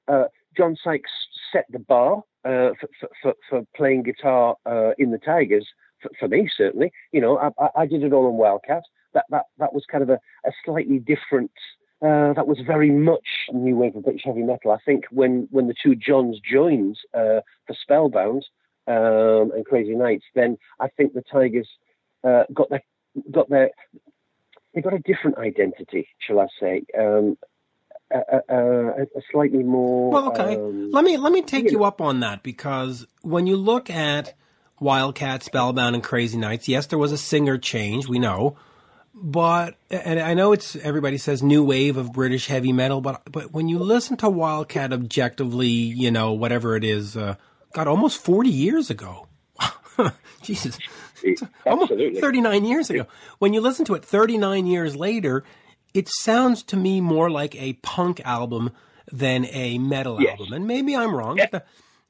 uh, 0.08 0.24
John 0.56 0.76
Sykes 0.82 1.10
set 1.52 1.66
the 1.70 1.78
bar 1.78 2.22
uh, 2.44 2.70
for, 2.80 3.08
for, 3.22 3.34
for 3.48 3.62
playing 3.76 4.02
guitar 4.02 4.56
uh, 4.66 4.90
in 4.98 5.10
the 5.10 5.18
Tygers 5.18 5.64
for, 6.00 6.10
for, 6.18 6.28
me 6.28 6.48
certainly. 6.56 6.92
You 7.12 7.20
know, 7.20 7.38
I, 7.38 7.82
I, 7.82 7.86
did 7.86 8.02
it 8.02 8.12
all 8.12 8.26
on 8.26 8.34
Wildcat. 8.34 8.82
That 9.14 9.24
that 9.30 9.44
that 9.58 9.72
was 9.72 9.84
kind 9.90 10.02
of 10.02 10.10
a, 10.10 10.18
a 10.46 10.52
slightly 10.64 10.98
different. 10.98 11.52
that 12.00 12.46
was 12.46 12.58
very 12.66 12.90
much 12.90 13.28
new 13.52 13.76
wave 13.76 13.96
of 13.96 14.04
British 14.04 14.22
heavy 14.24 14.42
metal. 14.42 14.72
I 14.72 14.78
think 14.84 15.04
when 15.10 15.48
when 15.50 15.68
the 15.68 15.74
two 15.82 15.94
Johns 15.94 16.40
joined 16.40 16.98
for 17.12 17.42
Spellbound, 17.82 18.44
um, 18.86 19.52
and 19.54 19.64
Crazy 19.64 19.94
Nights, 19.94 20.24
then 20.34 20.58
I 20.80 20.88
think 20.88 21.14
the 21.14 21.22
Tygers 21.32 21.66
uh, 22.24 22.44
got 22.52 22.70
their 22.70 22.82
got 23.30 23.48
their 23.48 23.70
they 24.74 24.80
got 24.80 24.94
a 24.94 24.98
different 24.98 25.38
identity, 25.38 26.08
shall 26.18 26.40
I 26.40 26.46
say? 26.58 26.82
Um, 26.98 27.36
a, 28.10 28.40
a, 28.48 29.02
a, 29.02 29.22
slightly 29.30 29.62
more. 29.62 30.10
Well, 30.10 30.28
okay. 30.32 30.56
Um, 30.56 30.90
let 30.90 31.04
me 31.04 31.16
let 31.16 31.32
me 31.32 31.42
take 31.42 31.70
you, 31.70 31.78
know. 31.78 31.84
up 31.84 32.00
on 32.00 32.20
that 32.20 32.42
because 32.42 33.06
when 33.22 33.46
you 33.46 33.56
look 33.56 33.88
at 33.88 34.34
Wildcat, 34.80 35.42
Spellbound, 35.42 35.94
and 35.94 36.04
Crazy 36.04 36.36
Nights, 36.36 36.68
yes, 36.68 36.86
there 36.86 36.98
was 36.98 37.12
a 37.12 37.18
singer 37.18 37.56
change. 37.56 38.08
We 38.08 38.18
know, 38.18 38.56
but 39.14 39.76
and 39.90 40.18
I 40.18 40.34
know 40.34 40.52
it's 40.52 40.76
everybody 40.76 41.18
says 41.18 41.42
new 41.42 41.62
wave 41.62 41.96
of 41.96 42.12
British 42.12 42.46
heavy 42.46 42.72
metal, 42.72 43.00
but 43.00 43.22
but 43.30 43.52
when 43.52 43.68
you 43.68 43.78
listen 43.78 44.16
to 44.18 44.30
Wildcat 44.30 44.92
objectively, 44.92 45.68
you 45.68 46.10
know 46.10 46.32
whatever 46.32 46.76
it 46.76 46.84
is. 46.84 47.16
Uh, 47.16 47.36
God, 47.72 47.88
almost 47.88 48.22
40 48.22 48.50
years 48.50 48.90
ago. 48.90 49.28
Jesus. 50.42 50.78
Almost 51.64 51.92
39 51.92 52.64
years 52.64 52.90
ago. 52.90 53.06
When 53.38 53.54
you 53.54 53.60
listen 53.60 53.84
to 53.86 53.94
it 53.94 54.04
39 54.04 54.66
years 54.66 54.96
later, 54.96 55.44
it 55.94 56.08
sounds 56.08 56.62
to 56.64 56.76
me 56.76 57.00
more 57.00 57.30
like 57.30 57.54
a 57.56 57.74
punk 57.74 58.20
album 58.24 58.70
than 59.10 59.46
a 59.46 59.78
metal 59.78 60.20
yes. 60.20 60.38
album. 60.38 60.52
And 60.52 60.66
maybe 60.66 60.96
I'm 60.96 61.14
wrong. 61.14 61.38
Yeah. 61.38 61.46
The, 61.50 61.62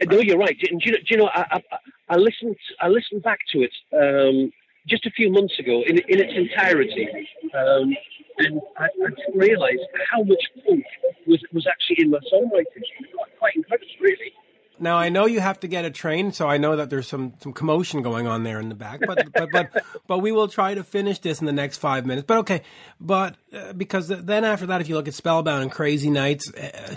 no, 0.07 0.19
you're 0.19 0.38
right. 0.38 0.57
Do 0.59 0.67
you 0.71 0.93
know, 0.93 0.99
do 0.99 1.05
you 1.09 1.17
know 1.17 1.31
I, 1.33 1.47
I, 1.51 1.79
I, 2.09 2.17
listened, 2.17 2.57
I 2.81 2.88
listened 2.88 3.23
back 3.23 3.41
to 3.53 3.62
it 3.62 3.73
um, 3.93 4.53
just 4.88 5.07
a 5.07 5.11
few 5.11 5.31
months 5.31 5.59
ago 5.59 5.83
in, 5.87 5.99
in 6.09 6.21
its 6.21 6.33
entirety. 6.35 7.09
Um, 7.55 7.95
and 8.38 8.61
I, 8.77 8.85
I, 8.85 9.11
didn't 9.11 9.37
realise 9.37 9.79
how 10.11 10.23
much 10.23 10.42
punk 10.66 10.85
was, 11.27 11.42
was 11.53 11.66
actually 11.66 12.05
in 12.05 12.11
my 12.11 12.18
songwriting. 12.33 12.83
Quite, 13.14 13.38
quite 13.38 13.57
incredible, 13.57 13.87
really. 14.01 14.33
Now 14.79 14.97
I 14.97 15.11
know 15.11 15.27
you 15.27 15.40
have 15.40 15.61
to 15.61 15.68
get 15.68 15.85
a 15.85 15.90
train, 15.90 16.33
so 16.33 16.49
I 16.49 16.57
know 16.57 16.75
that 16.75 16.90
there's 16.90 17.07
some 17.07 17.35
some 17.38 17.53
commotion 17.53 18.03
going 18.03 18.27
on 18.27 18.42
there 18.42 18.59
in 18.59 18.68
the 18.68 18.75
back. 18.75 19.01
But 19.07 19.33
but 19.33 19.51
but 19.53 19.85
but 20.09 20.18
we 20.18 20.33
will 20.33 20.49
try 20.49 20.75
to 20.75 20.83
finish 20.83 21.21
this 21.21 21.40
in 21.40 21.47
the 21.47 21.53
next 21.53 21.77
five 21.77 22.05
minutes. 22.05 22.27
But 22.27 22.38
okay, 22.38 22.62
but 23.01 23.37
uh, 23.53 23.75
because 23.75 24.09
then 24.09 24.45
after 24.45 24.66
that, 24.66 24.81
if 24.81 24.88
you 24.88 24.97
look 24.97 25.07
at 25.07 25.14
Spellbound 25.14 25.62
and 25.62 25.71
Crazy 25.71 26.11
Nights. 26.11 26.53
Uh, 26.53 26.97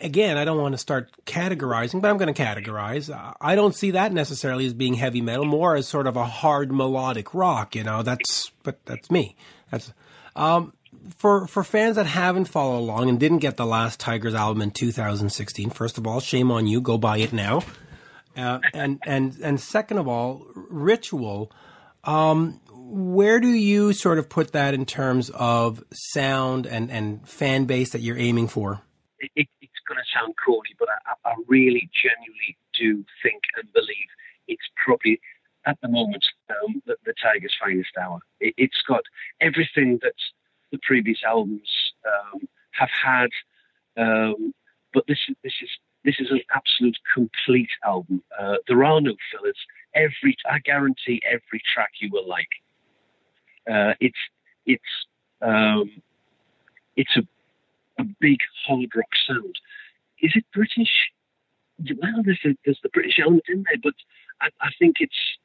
again, 0.00 0.36
I 0.36 0.44
don't 0.44 0.60
want 0.60 0.72
to 0.74 0.78
start 0.78 1.10
categorizing, 1.24 2.00
but 2.00 2.10
I'm 2.10 2.18
going 2.18 2.32
to 2.32 2.42
categorize. 2.42 3.10
I 3.40 3.54
don't 3.54 3.74
see 3.74 3.92
that 3.92 4.12
necessarily 4.12 4.66
as 4.66 4.74
being 4.74 4.94
heavy 4.94 5.20
metal, 5.20 5.44
more 5.44 5.76
as 5.76 5.88
sort 5.88 6.06
of 6.06 6.16
a 6.16 6.24
hard 6.24 6.72
melodic 6.72 7.34
rock. 7.34 7.74
You 7.74 7.84
know, 7.84 8.02
that's 8.02 8.50
but 8.62 8.84
that's 8.86 9.10
me. 9.10 9.36
That's 9.70 9.92
um, 10.34 10.72
for 11.16 11.46
for 11.46 11.64
fans 11.64 11.96
that 11.96 12.06
haven't 12.06 12.46
followed 12.46 12.78
along 12.78 13.08
and 13.08 13.20
didn't 13.20 13.38
get 13.38 13.56
the 13.56 13.66
last 13.66 14.00
Tygers 14.00 14.34
album 14.34 14.62
in 14.62 14.70
2016, 14.70 15.70
first 15.70 15.98
of 15.98 16.06
all, 16.06 16.20
shame 16.20 16.50
on 16.50 16.66
you. 16.66 16.80
Go 16.80 16.98
buy 16.98 17.18
it 17.18 17.32
now. 17.32 17.62
Uh, 18.36 18.60
and 18.74 19.00
and 19.06 19.36
and 19.42 19.60
second 19.60 19.98
of 19.98 20.08
all, 20.08 20.46
Ritual. 20.54 21.50
Um, 22.04 22.60
where 22.88 23.40
do 23.40 23.48
you 23.48 23.92
sort 23.92 24.18
of 24.18 24.28
put 24.28 24.52
that 24.52 24.72
in 24.72 24.86
terms 24.86 25.28
of 25.30 25.82
sound 25.92 26.66
and, 26.66 26.88
and 26.88 27.28
fan 27.28 27.64
base 27.64 27.90
that 27.90 28.00
you're 28.00 28.18
aiming 28.18 28.46
for? 28.46 28.80
It, 29.18 29.30
it, 29.34 29.48
it's 29.62 29.80
going 29.88 29.98
to 29.98 30.04
sound 30.12 30.34
corny, 30.42 30.74
but 30.78 30.88
I, 30.90 31.30
I 31.30 31.34
really 31.48 31.88
genuinely 31.92 32.56
do 32.78 33.04
think 33.22 33.42
and 33.56 33.72
believe 33.72 34.10
it's 34.48 34.68
probably 34.76 35.20
at 35.66 35.78
the 35.82 35.88
moment 35.88 36.24
um, 36.50 36.82
the, 36.86 36.96
the 37.04 37.12
Tygers' 37.12 37.56
finest 37.60 37.90
hour. 38.00 38.20
It, 38.40 38.54
has 38.58 38.82
got 38.86 39.02
everything 39.40 39.98
that 40.02 40.14
the 40.72 40.78
previous 40.82 41.18
albums 41.24 41.68
um, 42.06 42.40
have 42.72 42.90
had. 42.90 43.30
Um, 43.96 44.54
but 44.94 45.04
this 45.08 45.18
is 45.28 45.36
this 45.42 45.54
is 45.62 45.70
this 46.04 46.16
is 46.20 46.30
an 46.30 46.40
absolute 46.54 46.96
complete 47.12 47.70
album. 47.84 48.22
Uh, 48.38 48.56
there 48.68 48.84
are 48.84 49.00
no 49.00 49.14
fillers. 49.32 49.58
Every 49.94 50.36
I 50.48 50.58
guarantee 50.60 51.20
every 51.26 51.60
track 51.74 51.90
you 52.00 52.10
will 52.12 52.28
like. 52.28 52.48
Uh, 53.70 53.94
it's 54.00 54.18
it's 54.64 54.82
um, 55.42 55.90
it's 56.96 57.16
a 57.16 57.22
a 57.98 58.04
big 58.20 58.40
hard 58.66 58.90
rock 58.94 59.12
sound. 59.26 59.56
Is 60.20 60.32
it 60.34 60.44
British? 60.52 61.10
Well, 61.78 62.22
there's, 62.24 62.40
a, 62.44 62.56
there's 62.64 62.80
the 62.82 62.88
British 62.88 63.18
element 63.20 63.44
in 63.48 63.64
there, 63.64 63.80
but 63.82 63.94
I, 64.40 64.48
I 64.60 64.70
think 64.78 64.96
it's 65.00 65.38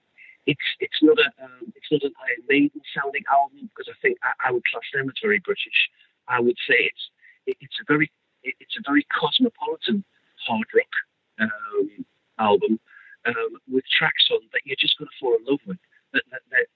it's 0.48 0.68
it's 0.80 1.00
not 1.02 1.20
a 1.20 1.28
um, 1.44 1.74
it's 1.76 1.92
not 1.92 2.04
an 2.04 2.14
Iron 2.28 2.44
Maiden 2.48 2.82
sounding 2.96 3.24
album 3.32 3.70
because 3.70 3.92
I 3.92 3.98
think 4.02 4.18
I, 4.24 4.50
I, 4.50 4.52
would 4.52 4.66
class 4.66 4.88
them 4.94 5.10
as 5.10 5.20
very 5.22 5.40
British. 5.40 5.90
I 6.28 6.40
would 6.40 6.58
say 6.68 6.90
it's 6.90 7.10
it, 7.46 7.58
it's 7.62 7.78
a 7.82 7.86
very 7.88 8.12
it, 8.44 8.56
it's 8.60 8.78
a 8.78 8.84
very 8.86 9.06
cosmopolitan 9.12 10.04
hard 10.48 10.68
rock 10.74 10.94
um, 11.40 12.06
album 12.40 12.80
um, 13.26 13.52
with 13.70 13.86
tracks 13.86 14.30
on 14.32 14.40
that 14.54 14.62
you're 14.66 14.80
just 14.80 14.98
going 14.98 15.10
to 15.10 15.20
fall 15.20 15.36
in 15.36 15.46
love 15.46 15.62
with. 15.68 15.78
That, 16.14 16.24
that, 16.32 16.42
that 16.52 16.68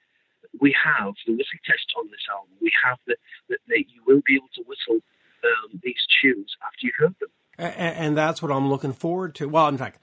we 0.61 0.75
have 0.77 1.13
the 1.25 1.33
whistling 1.33 1.63
test 1.65 1.91
on 1.97 2.07
this 2.07 2.23
album. 2.31 2.55
We 2.61 2.71
have 2.83 2.99
that, 3.07 3.19
that 3.49 3.83
you 3.89 4.01
will 4.05 4.21
be 4.25 4.35
able 4.35 4.53
to 4.55 4.63
whistle 4.63 5.01
um, 5.45 5.79
these 5.83 5.95
tunes 6.21 6.55
after 6.65 6.77
you've 6.81 6.95
heard 6.97 7.15
them. 7.19 7.29
And, 7.57 7.95
and 7.95 8.17
that's 8.17 8.41
what 8.41 8.51
I'm 8.51 8.69
looking 8.69 8.93
forward 8.93 9.35
to. 9.35 9.47
Well, 9.47 9.67
in 9.67 9.77
fact, 9.77 9.99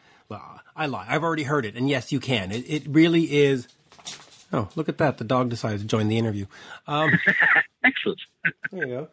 I 0.76 0.86
lie. 0.86 1.06
I've 1.08 1.22
already 1.22 1.42
heard 1.42 1.66
it, 1.66 1.76
and 1.76 1.88
yes, 1.88 2.12
you 2.12 2.20
can. 2.20 2.50
It, 2.52 2.64
it 2.68 2.84
really 2.88 3.24
is. 3.24 3.68
Oh, 4.52 4.68
look 4.74 4.88
at 4.88 4.98
that! 4.98 5.18
The 5.18 5.24
dog 5.24 5.50
decided 5.50 5.80
to 5.80 5.86
join 5.86 6.08
the 6.08 6.18
interview. 6.18 6.46
Um, 6.86 7.10
Excellent. 7.84 8.20
there 8.70 8.86
you 8.86 8.94
go. 8.94 9.08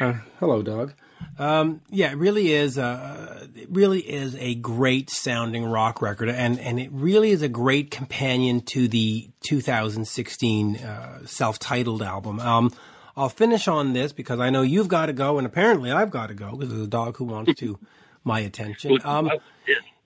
Uh, 0.00 0.14
hello, 0.40 0.62
dog. 0.62 0.94
Um, 1.38 1.80
yeah, 1.88 2.10
it 2.10 2.16
really 2.16 2.52
is. 2.52 2.78
Uh, 2.78 3.46
it 3.54 3.68
really 3.70 4.00
is 4.00 4.36
a 4.36 4.54
great 4.56 5.10
sounding 5.10 5.64
rock 5.64 6.02
record, 6.02 6.28
and 6.28 6.58
and 6.58 6.80
it 6.80 6.90
really 6.92 7.30
is 7.30 7.42
a 7.42 7.48
great 7.48 7.90
companion 7.90 8.60
to 8.62 8.88
the 8.88 9.30
2016 9.46 10.76
uh, 10.76 11.26
self-titled 11.26 12.02
album. 12.02 12.40
Um, 12.40 12.72
I'll 13.16 13.28
finish 13.28 13.68
on 13.68 13.92
this 13.92 14.12
because 14.12 14.40
I 14.40 14.50
know 14.50 14.62
you've 14.62 14.88
got 14.88 15.06
to 15.06 15.12
go, 15.12 15.38
and 15.38 15.46
apparently 15.46 15.90
I've 15.90 16.10
got 16.10 16.28
to 16.28 16.34
go 16.34 16.52
because 16.52 16.70
there's 16.70 16.86
a 16.86 16.88
dog 16.88 17.16
who 17.16 17.24
wants 17.24 17.54
to 17.60 17.78
my 18.24 18.40
attention. 18.40 18.98
Um, 19.04 19.30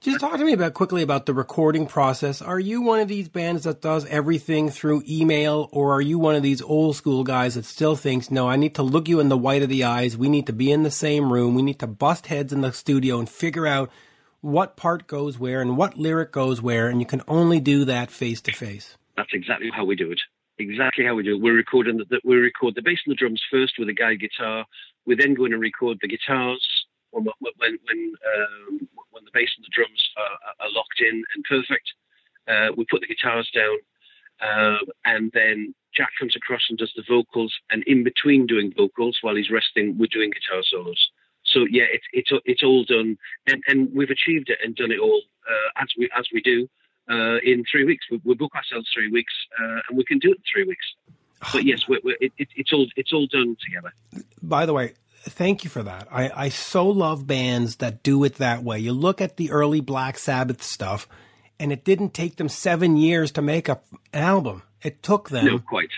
Just 0.01 0.21
talk 0.21 0.39
to 0.39 0.45
me 0.45 0.53
about 0.53 0.75
quickly 0.75 1.03
about 1.03 1.27
the 1.27 1.35
recording 1.35 1.87
process. 1.87 2.41
Are 2.41 2.61
you 2.61 2.83
one 2.83 3.01
of 3.01 3.09
these 3.09 3.29
bands 3.29 3.65
that 3.65 3.81
does 3.81 4.07
everything 4.07 4.71
through 4.71 5.03
email, 5.09 5.69
or 5.73 5.93
are 5.93 6.01
you 6.01 6.21
one 6.21 6.37
of 6.37 6.43
these 6.43 6.63
old 6.63 6.95
school 6.95 7.25
guys 7.25 7.57
that 7.57 7.65
still 7.65 7.97
thinks, 7.97 8.31
no, 8.31 8.49
I 8.49 8.55
need 8.55 8.77
to 8.77 8.85
look 8.85 9.09
you 9.09 9.19
in 9.19 9.29
the 9.29 9.37
white 9.37 9.63
of 9.63 9.69
the 9.69 9.83
eyes. 9.83 10.17
We 10.17 10.29
need 10.29 10.47
to 10.47 10.53
be 10.53 10.71
in 10.71 10.85
the 10.85 10.91
same 10.93 11.33
room. 11.33 11.57
We 11.57 11.63
need 11.63 11.81
to 11.81 11.89
bust 11.89 12.27
heads 12.27 12.53
in 12.53 12.61
the 12.61 12.73
studio 12.73 13.19
and 13.19 13.29
figure 13.29 13.67
out 13.67 13.91
what 14.41 14.77
part 14.77 15.09
goes 15.09 15.37
where 15.37 15.61
and 15.61 15.77
what 15.77 15.99
lyric 15.99 16.31
goes 16.31 16.63
where, 16.63 16.89
and 16.89 17.01
you 17.01 17.07
can 17.07 17.23
only 17.27 17.59
do 17.59 17.85
that 17.87 18.11
face 18.11 18.41
to 18.43 18.53
face. 18.53 18.97
That's 19.17 19.33
exactly 19.33 19.71
how 19.75 19.85
we 19.85 19.97
do 19.97 20.13
it. 20.13 20.21
Exactly 20.59 21.05
how 21.05 21.15
we 21.15 21.23
do 21.23 21.37
it. 21.37 21.41
We're 21.41 21.55
recording 21.55 21.99
the, 21.99 22.21
we 22.25 22.37
record 22.37 22.75
the 22.75 22.83
bass 22.83 22.99
and 23.07 23.13
the 23.13 23.17
drums 23.17 23.43
first 23.49 23.75
with 23.79 23.89
a 23.89 23.93
guide 23.93 24.21
guitar. 24.21 24.67
We 25.07 25.15
then 25.15 25.35
go 25.35 25.45
in 25.45 25.53
and 25.53 25.63
record 25.63 25.99
the 26.03 26.09
guitars 26.09 26.67
when 27.11 27.27
when 27.41 27.79
when, 27.85 28.13
um, 28.37 28.89
when 29.11 29.25
the 29.25 29.31
bass 29.33 29.51
and 29.57 29.65
the 29.65 29.71
drums 29.73 30.03
are, 30.17 30.67
are 30.67 30.73
locked 30.73 31.01
in 31.01 31.23
and 31.35 31.45
perfect. 31.49 31.93
Uh, 32.49 32.73
we 32.77 32.85
put 32.91 33.01
the 33.01 33.07
guitars 33.07 33.49
down, 33.55 33.77
uh, 34.41 34.79
and 35.05 35.31
then 35.33 35.75
Jack 35.95 36.11
comes 36.19 36.35
across 36.35 36.63
and 36.69 36.79
does 36.79 36.93
the 36.97 37.05
vocals. 37.09 37.55
And 37.71 37.85
in 37.85 38.03
between 38.03 38.47
doing 38.47 38.73
vocals, 38.77 39.19
while 39.21 39.37
he's 39.37 39.51
resting, 39.51 39.97
we're 39.97 40.09
doing 40.11 40.31
guitar 40.31 40.63
solos. 40.65 41.11
So 41.45 41.67
yeah, 41.71 41.87
it's 41.93 42.07
it's 42.13 42.43
it's 42.45 42.65
all 42.65 42.85
done, 42.85 43.17
and, 43.47 43.63
and 43.69 43.95
we've 43.95 44.11
achieved 44.11 44.51
it 44.51 44.59
and 44.65 44.75
done 44.75 44.91
it 44.91 44.99
all 44.99 45.23
uh, 45.49 45.83
as 45.83 45.89
we 45.97 46.11
as 46.19 46.27
we 46.33 46.41
do 46.41 46.69
uh, 47.09 47.39
in 47.43 47.65
three 47.71 47.85
weeks. 47.85 48.07
We, 48.11 48.21
we, 48.25 48.35
book 48.35 48.55
ourselves 48.55 48.89
three 48.95 49.11
weeks, 49.11 49.33
uh, 49.61 49.81
and 49.89 49.99
we 49.99 50.05
can 50.05 50.19
do 50.19 50.31
it 50.31 50.37
in 50.39 50.43
three 50.53 50.65
weeks. 50.65 50.95
But 51.53 51.65
yes, 51.65 51.89
we're, 51.89 52.01
we're, 52.03 52.17
it, 52.21 52.33
it's 52.37 52.73
all 52.73 52.87
it's 52.97 53.13
all 53.13 53.27
done 53.27 53.57
together. 53.65 53.93
By 54.43 54.67
the 54.67 54.73
way, 54.73 54.95
thank 55.23 55.65
you 55.65 55.71
for 55.71 55.83
that. 55.83 56.09
I, 56.11 56.31
I 56.35 56.49
so 56.49 56.89
love 56.89 57.27
bands 57.27 57.77
that 57.77 58.03
do 58.03 58.25
it 58.25 58.37
that 58.37 58.63
way. 58.63 58.79
You 58.79 58.93
look 58.93 59.21
at 59.21 59.37
the 59.37 59.51
early 59.51 59.81
Black 59.81 60.19
Sabbath 60.19 60.63
stuff, 60.63 61.09
and 61.59 61.73
it 61.73 61.85
didn't 61.85 62.15
take 62.15 62.37
them 62.37 62.49
seven 62.49 62.97
years 62.97 63.31
to 63.33 63.43
make 63.43 63.69
a, 63.69 63.81
an 64.13 64.23
album. 64.23 64.63
It 64.83 65.03
took 65.03 65.31
them 65.31 65.47
no, 65.47 65.59
quite. 65.59 65.91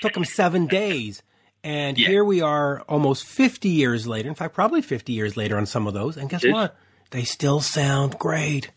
Took 0.00 0.14
them 0.14 0.24
seven 0.24 0.66
days. 0.66 1.22
And 1.64 1.96
yeah. 1.96 2.08
here 2.08 2.24
we 2.24 2.40
are 2.40 2.80
almost 2.88 3.24
50 3.24 3.68
years 3.68 4.06
later. 4.06 4.28
In 4.28 4.34
fact, 4.34 4.52
probably 4.54 4.82
50 4.82 5.12
years 5.12 5.36
later 5.36 5.56
on 5.56 5.66
some 5.66 5.86
of 5.86 5.94
those. 5.94 6.16
And 6.16 6.28
guess 6.28 6.44
what? 6.44 6.76
They 7.10 7.24
still 7.24 7.60
sound 7.60 8.18
great. 8.18 8.70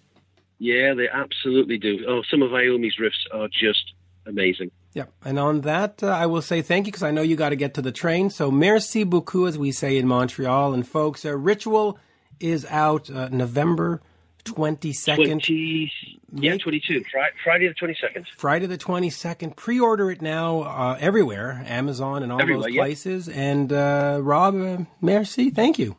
Yeah, 0.60 0.94
they 0.94 1.10
absolutely 1.10 1.78
do. 1.78 2.06
Oh, 2.08 2.22
some 2.30 2.41
of 2.41 2.52
Iommi's 2.52 2.96
riffs 3.00 3.34
are 3.34 3.48
just 3.48 3.94
amazing. 4.26 4.72
Yeah, 4.94 5.06
and 5.26 5.38
on 5.38 5.62
that, 5.62 6.02
uh, 6.02 6.08
I 6.08 6.26
will 6.26 6.41
say 6.41 6.62
thank 6.62 6.88
you 6.88 6.91
because 6.91 7.04
I 7.04 7.12
know 7.12 7.22
you 7.22 7.36
got 7.36 7.50
to 7.50 7.58
get 7.58 7.74
to 7.74 7.82
the 7.82 7.91
train. 7.91 8.30
So, 8.30 8.50
merci 8.50 9.04
beaucoup, 9.04 9.48
as 9.48 9.58
we 9.58 9.72
say 9.74 9.98
in 9.98 10.08
Montreal. 10.08 10.74
And 10.74 10.88
folks, 10.88 11.26
uh, 11.26 11.36
Ritual 11.36 12.00
is 12.39 12.65
out 12.70 13.10
uh, 13.10 13.28
November 13.30 14.02
22nd. 14.46 15.15
20, 15.15 15.91
yeah, 16.34 16.58
22. 16.58 17.04
Friday 17.44 17.68
the 17.68 17.74
22nd. 17.74 18.26
Friday 18.38 18.68
the 18.68 18.78
22nd. 18.78 19.56
Pre 19.56 19.80
order 19.80 20.12
it 20.12 20.22
now 20.22 20.62
uh, 20.62 20.98
everywhere 21.00 21.63
Amazon 21.68 22.24
and 22.24 22.32
all 22.32 22.41
everywhere, 22.41 22.70
those 22.70 22.78
places. 22.78 23.28
Yeah. 23.28 23.34
And 23.36 23.74
uh, 23.74 24.20
Rob, 24.22 24.56
uh, 24.56 24.78
merci. 25.02 25.50
Thank 25.50 25.78
you. 25.78 25.98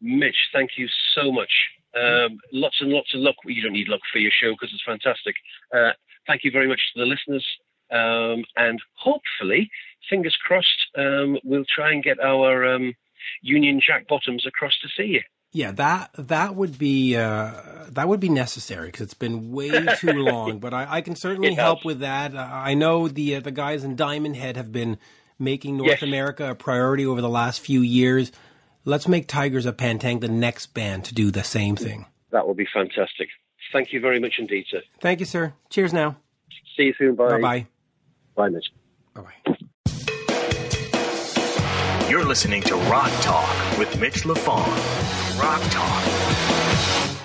Mitch, 0.00 0.36
thank 0.52 0.72
you 0.76 0.86
so 1.14 1.32
much. 1.32 1.50
Um, 1.96 2.38
lots 2.52 2.76
and 2.80 2.90
lots 2.90 3.14
of 3.14 3.20
luck. 3.20 3.36
You 3.44 3.62
don't 3.62 3.72
need 3.72 3.88
luck 3.88 4.00
for 4.12 4.18
your 4.18 4.32
show 4.32 4.52
because 4.52 4.72
it's 4.72 4.84
fantastic. 4.84 5.36
Uh, 5.74 5.92
thank 6.26 6.44
you 6.44 6.50
very 6.50 6.68
much 6.68 6.80
to 6.94 7.00
the 7.00 7.06
listeners. 7.06 7.46
Um, 7.90 8.44
and 8.56 8.78
hopefully, 8.94 9.70
fingers 10.10 10.36
crossed, 10.44 10.86
um, 10.96 11.38
we'll 11.44 11.64
try 11.74 11.92
and 11.92 12.02
get 12.02 12.20
our 12.20 12.74
um, 12.74 12.94
Union 13.42 13.80
Jack 13.84 14.06
Bottoms 14.08 14.46
across 14.46 14.74
to 14.82 14.88
see 14.96 15.08
you. 15.08 15.22
Yeah, 15.52 15.72
that 15.72 16.10
that 16.18 16.56
would 16.56 16.78
be 16.78 17.16
uh, 17.16 17.52
that 17.88 18.06
would 18.06 18.20
be 18.20 18.28
necessary 18.28 18.88
because 18.88 19.00
it's 19.00 19.14
been 19.14 19.50
way 19.50 19.70
too 19.98 20.12
long. 20.12 20.58
But 20.58 20.74
I, 20.74 20.96
I 20.96 21.00
can 21.00 21.16
certainly 21.16 21.54
help 21.54 21.86
with 21.86 22.00
that. 22.00 22.34
Uh, 22.34 22.46
I 22.50 22.74
know 22.74 23.08
the 23.08 23.36
uh, 23.36 23.40
the 23.40 23.50
guys 23.50 23.82
in 23.82 23.96
Diamond 23.96 24.36
Head 24.36 24.58
have 24.58 24.72
been 24.72 24.98
making 25.38 25.78
North 25.78 25.88
yes. 25.88 26.02
America 26.02 26.50
a 26.50 26.54
priority 26.54 27.06
over 27.06 27.22
the 27.22 27.30
last 27.30 27.60
few 27.60 27.80
years. 27.80 28.30
Let's 28.88 29.06
make 29.06 29.28
Tygers 29.28 29.66
of 29.66 29.76
Pan 29.76 29.98
Tang 29.98 30.20
the 30.20 30.28
next 30.28 30.68
band 30.72 31.04
to 31.04 31.14
do 31.14 31.30
the 31.30 31.44
same 31.44 31.76
thing. 31.76 32.06
That 32.30 32.48
would 32.48 32.56
be 32.56 32.66
fantastic. 32.72 33.28
Thank 33.70 33.92
you 33.92 34.00
very 34.00 34.18
much 34.18 34.36
indeed, 34.38 34.64
sir. 34.70 34.80
Thank 35.02 35.20
you, 35.20 35.26
sir. 35.26 35.52
Cheers 35.68 35.92
now. 35.92 36.16
See 36.74 36.84
you 36.84 36.94
soon. 36.96 37.14
Bye. 37.14 37.28
Bye 37.32 37.40
bye. 37.42 37.66
Bye, 38.34 38.48
Mitch. 38.48 38.64
Bye 39.12 39.20
bye. 39.20 39.34
You're 42.08 42.24
listening 42.24 42.62
to 42.62 42.76
Rock 42.76 43.12
Talk 43.20 43.78
with 43.78 44.00
Mitch 44.00 44.22
LaFon. 44.22 45.38
Rock 45.38 45.60
Talk. 45.70 47.17